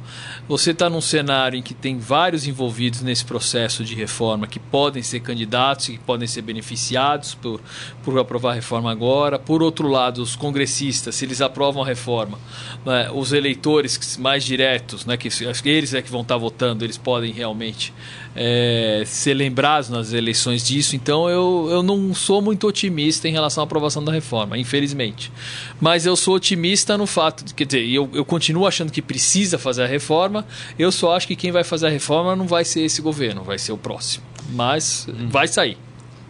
Você 0.48 0.70
está 0.70 0.88
num 0.88 1.00
cenário 1.00 1.58
em 1.58 1.62
que 1.62 1.74
tem 1.74 1.98
vários 1.98 2.46
envolvidos 2.46 3.02
nesse 3.02 3.24
processo 3.24 3.84
de 3.84 3.94
reforma 3.94 4.46
que 4.46 4.58
podem 4.58 5.02
ser 5.02 5.20
candidatos, 5.20 5.86
que 5.86 5.98
podem 5.98 6.28
ser 6.28 6.42
beneficiados 6.42 7.34
por, 7.34 7.60
por 8.04 8.18
aprovar 8.18 8.52
a 8.52 8.54
reforma 8.54 8.90
agora. 8.90 9.38
Por 9.38 9.62
outro 9.62 9.88
lado, 9.88 10.22
os 10.22 10.36
congressistas, 10.36 11.14
se 11.14 11.24
eles 11.24 11.40
aprovam 11.40 11.82
a 11.82 11.86
reforma, 11.86 12.38
né, 12.84 13.10
os 13.12 13.32
eleitores 13.32 14.16
mais 14.18 14.44
diretos, 14.44 15.04
né, 15.04 15.16
que 15.16 15.28
eles 15.64 15.94
é 15.94 16.02
que 16.02 16.10
vão 16.10 16.20
estar 16.20 16.34
tá 16.34 16.38
votando, 16.38 16.84
eles 16.84 16.98
podem 16.98 17.32
realmente 17.32 17.92
é, 18.36 19.02
ser 19.06 19.34
lembrados 19.34 19.88
nas 19.88 20.12
eleições 20.12 20.64
disso. 20.64 20.94
Então 20.94 21.28
eu, 21.28 21.68
eu 21.70 21.82
não 21.82 22.14
sou 22.14 22.42
muito 22.42 22.68
otimista 22.68 23.26
em 23.26 23.32
relação 23.32 23.62
à 23.62 23.64
aprovação 23.64 24.04
da 24.04 24.12
reforma, 24.12 24.58
infelizmente. 24.58 25.32
Mas 25.80 26.04
eu 26.04 26.14
sou 26.14 26.34
otimista 26.34 26.98
no 26.98 27.06
fato 27.06 27.44
de, 27.44 27.54
quer 27.54 27.64
dizer, 27.64 27.88
eu, 27.88 28.08
eu 28.12 28.24
continuo 28.24 28.66
achando 28.66 28.92
que 28.92 29.00
precisa 29.06 29.58
fazer 29.58 29.84
a 29.84 29.86
reforma. 29.86 30.46
Eu 30.78 30.90
só 30.92 31.14
acho 31.14 31.26
que 31.26 31.36
quem 31.36 31.52
vai 31.52 31.64
fazer 31.64 31.86
a 31.86 31.90
reforma 31.90 32.34
não 32.36 32.46
vai 32.46 32.64
ser 32.64 32.80
esse 32.82 33.00
governo, 33.00 33.42
vai 33.42 33.58
ser 33.58 33.72
o 33.72 33.78
próximo. 33.78 34.24
Mas 34.50 35.06
hum. 35.08 35.28
vai 35.28 35.48
sair. 35.48 35.78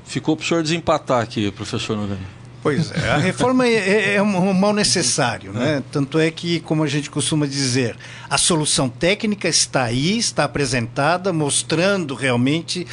Ficou 0.05 0.37
para 0.37 0.45
o 0.45 0.47
senhor 0.47 0.63
desempatar 0.63 1.23
aqui, 1.23 1.51
professor 1.51 1.97
Nogani. 1.97 2.37
Pois 2.67 2.91
é, 2.91 3.11
a 3.11 3.17
reforma 3.17 3.65
é, 3.65 3.75
é, 3.75 4.15
é 4.15 4.23
um 4.23 4.53
mal 4.53 4.73
necessário, 4.73 5.53
né? 5.53 5.85
Tanto 5.93 6.19
é 6.19 6.33
que, 6.33 6.59
como 6.59 6.83
a 6.83 6.89
gente 6.89 7.09
costuma 7.09 7.47
dizer, 7.47 7.97
a 8.29 8.37
solução 8.37 8.89
técnica 8.89 9.49
está 9.49 9.85
aí, 9.85 10.19
está 10.19 10.43
apresentada, 10.43 11.33
mostrando 11.33 12.13
realmente 12.17 12.85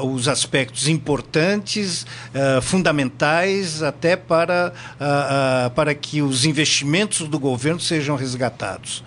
uh, 0.00 0.06
os 0.06 0.26
aspectos 0.26 0.88
importantes, 0.88 2.06
uh, 2.34 2.62
fundamentais, 2.62 3.82
até 3.82 4.16
para, 4.16 4.72
uh, 4.94 5.70
para 5.72 5.94
que 5.94 6.22
os 6.22 6.46
investimentos 6.46 7.28
do 7.28 7.38
governo 7.38 7.78
sejam 7.78 8.16
resgatados. 8.16 9.04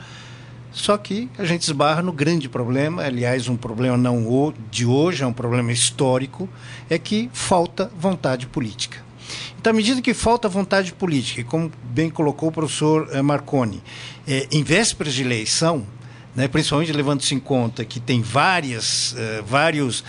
Só 0.74 0.98
que 0.98 1.30
a 1.38 1.46
gente 1.46 1.62
esbarra 1.62 2.02
no 2.02 2.12
grande 2.12 2.50
problema, 2.50 3.04
aliás, 3.04 3.48
um 3.48 3.56
problema 3.56 3.96
não 3.96 4.54
de 4.72 4.86
hoje, 4.86 5.24
é 5.24 5.28
um 5.28 5.32
problema 5.32 5.72
histórico, 5.72 6.50
é 6.90 6.98
que 6.98 7.30
falta 7.32 7.92
vontade 7.96 8.48
política. 8.48 8.98
Então, 9.58 9.72
à 9.72 9.74
medida 9.74 10.02
que 10.02 10.14
falta 10.14 10.50
vontade 10.50 10.92
política, 10.92 11.42
e 11.42 11.44
como 11.44 11.72
bem 11.84 12.10
colocou 12.10 12.50
o 12.50 12.52
professor 12.52 13.08
eh, 13.14 13.22
Marconi, 13.22 13.82
é, 14.28 14.48
em 14.52 14.64
vésperas 14.64 15.14
de 15.14 15.22
eleição, 15.22 15.86
né, 16.36 16.48
principalmente 16.48 16.92
levando-se 16.92 17.36
em 17.36 17.40
conta 17.40 17.86
que 17.86 18.00
tem 18.00 18.22
várias, 18.22 19.12
uh, 19.14 19.44
vários 19.46 20.04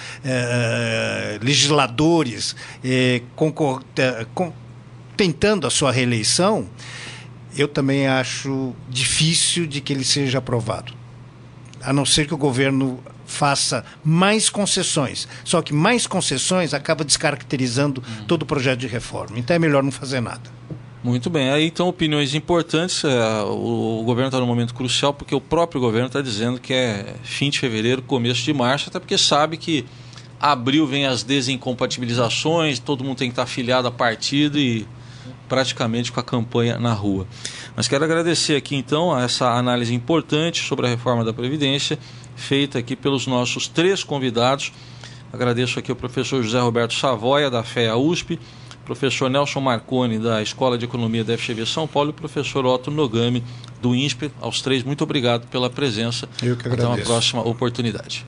legisladores 1.43 2.57
tentando 5.17 5.67
a 5.67 5.71
sua 5.71 5.93
reeleição, 5.93 6.67
eu 7.57 7.69
também 7.69 8.07
acho 8.07 8.75
difícil 8.89 9.67
de 9.67 9.81
que 9.81 9.93
ele 9.93 10.05
seja 10.05 10.39
aprovado. 10.39 10.93
A 11.83 11.93
não 11.93 12.05
ser 12.05 12.27
que 12.27 12.35
o 12.35 12.39
governo 12.39 13.03
faça 13.27 13.85
mais 14.05 14.49
concessões. 14.49 15.29
Só 15.45 15.63
que 15.63 15.73
mais 15.73 16.07
concessões 16.07 16.75
acaba 16.75 17.05
descaracterizando 17.05 18.03
uhum. 18.07 18.25
todo 18.27 18.43
o 18.43 18.47
projeto 18.47 18.81
de 18.81 18.87
reforma. 18.87 19.39
Então 19.39 19.55
é 19.55 19.59
melhor 19.59 19.83
não 19.83 19.91
fazer 19.91 20.21
nada. 20.21 20.43
Muito 21.03 21.29
bem. 21.29 21.51
Aí 21.51 21.67
então 21.67 21.89
opiniões 21.89 22.35
importantes. 22.35 23.05
É, 23.05 23.43
o, 23.45 24.01
o, 24.01 24.05
governo 24.05 24.29
está 24.29 24.41
num 24.41 24.47
momento 24.47 24.75
crucial 24.75 25.13
porque 25.13 25.35
o 25.35 25.41
próprio 25.41 25.81
governo 25.81 26.07
está 26.07 26.23
dizendo 26.23 26.59
que 26.59 26.73
é 26.73 27.15
fim 27.23 27.51
de 27.51 27.59
fevereiro, 27.59 28.01
começo 28.01 28.43
de 28.43 28.53
março, 28.55 28.89
até 28.89 28.99
porque 28.99 29.19
sabe 29.19 29.57
que 29.57 29.85
abril 30.41 30.87
vem 30.87 31.07
as 31.07 31.23
desincompatibilizações, 31.23 32.79
todo 32.79 33.05
mundo 33.05 33.19
tem 33.19 33.29
que 33.29 33.33
estar 33.33 33.45
tá 33.45 33.51
afiliado 33.51 33.87
a 33.87 33.91
partido 33.91 34.59
e 34.59 34.87
praticamente 35.49 36.11
com 36.11 36.21
a 36.21 36.23
campanha 36.23 36.79
na 36.79 36.93
rua. 36.93 37.27
Mas 37.77 37.89
quero 37.89 38.05
agradecer 38.05 38.57
aqui 38.57 38.77
então 38.77 39.15
a 39.15 39.23
essa 39.23 39.51
análise 39.51 39.95
importante 39.95 40.67
sobre 40.67 40.87
a 40.87 40.89
reforma 40.89 41.25
da 41.25 41.33
Previdência 41.33 41.99
feita 42.37 42.79
aqui 42.79 42.97
pelos 42.97 43.27
nossos 43.27 43.69
três 43.69 44.03
convidados. 44.03 44.73
Agradeço 45.33 45.79
aqui 45.79 45.91
o 45.91 45.97
professor 45.97 46.43
José 46.43 46.61
Roberto 46.61 46.95
Savoia, 46.95 47.51
da 47.51 47.63
FEA 47.63 47.97
USP, 47.97 48.39
professor 48.85 49.29
Nelson 49.29 49.61
Marconi, 49.61 50.19
da 50.19 50.43
Escola 50.43 50.79
de 50.79 50.85
Economia 50.85 51.25
da 51.25 51.37
FGV 51.37 51.67
São 51.67 51.87
Paulo, 51.87 52.11
e 52.11 52.13
o 52.13 52.15
professor 52.15 52.65
Otto 52.67 52.91
Nogami, 52.91 53.43
do 53.81 53.95
INSPE. 53.95 54.31
Aos 54.41 54.63
três, 54.63 54.85
muito 54.85 55.03
obrigado 55.03 55.47
pela 55.49 55.69
presença. 55.69 56.29
Eu 56.43 56.57
que 56.57 56.69
agradeço. 56.69 56.93
Até 56.93 57.01
uma 57.01 57.07
próxima 57.07 57.43
oportunidade. 57.43 58.25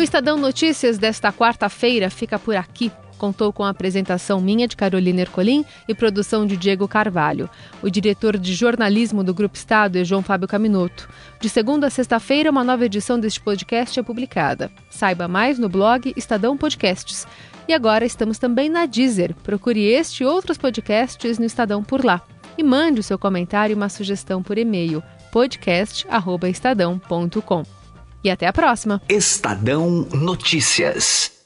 O 0.00 0.02
Estadão 0.02 0.36
Notícias 0.38 0.96
desta 0.96 1.30
quarta-feira 1.30 2.08
fica 2.08 2.38
por 2.38 2.56
aqui 2.56 2.90
contou 3.18 3.52
com 3.52 3.62
a 3.62 3.68
apresentação 3.68 4.40
minha 4.40 4.66
de 4.66 4.74
Carolina 4.74 5.20
Ercolim 5.20 5.62
e 5.86 5.94
produção 5.94 6.46
de 6.46 6.56
Diego 6.56 6.88
Carvalho. 6.88 7.50
O 7.82 7.90
diretor 7.90 8.38
de 8.38 8.54
jornalismo 8.54 9.22
do 9.22 9.34
Grupo 9.34 9.58
Estado 9.58 9.98
é 9.98 10.04
João 10.04 10.22
Fábio 10.22 10.48
Caminoto. 10.48 11.06
De 11.38 11.50
segunda 11.50 11.88
a 11.88 11.90
sexta-feira, 11.90 12.50
uma 12.50 12.64
nova 12.64 12.86
edição 12.86 13.20
deste 13.20 13.42
podcast 13.42 14.00
é 14.00 14.02
publicada. 14.02 14.72
Saiba 14.88 15.28
mais 15.28 15.58
no 15.58 15.68
blog 15.68 16.14
Estadão 16.16 16.56
Podcasts. 16.56 17.26
E 17.68 17.74
agora 17.74 18.06
estamos 18.06 18.38
também 18.38 18.70
na 18.70 18.86
Deezer. 18.86 19.34
Procure 19.42 19.84
este 19.84 20.22
e 20.22 20.26
outros 20.26 20.56
podcasts 20.56 21.38
no 21.38 21.44
Estadão 21.44 21.84
por 21.84 22.02
lá. 22.02 22.22
E 22.56 22.62
mande 22.62 23.00
o 23.00 23.02
seu 23.02 23.18
comentário 23.18 23.74
e 23.74 23.76
uma 23.76 23.90
sugestão 23.90 24.42
por 24.42 24.56
e-mail 24.56 25.02
podcast@estadão.com. 25.30 27.79
E 28.22 28.30
até 28.30 28.46
a 28.46 28.52
próxima. 28.52 29.00
Estadão 29.08 30.06
Notícias. 30.12 31.39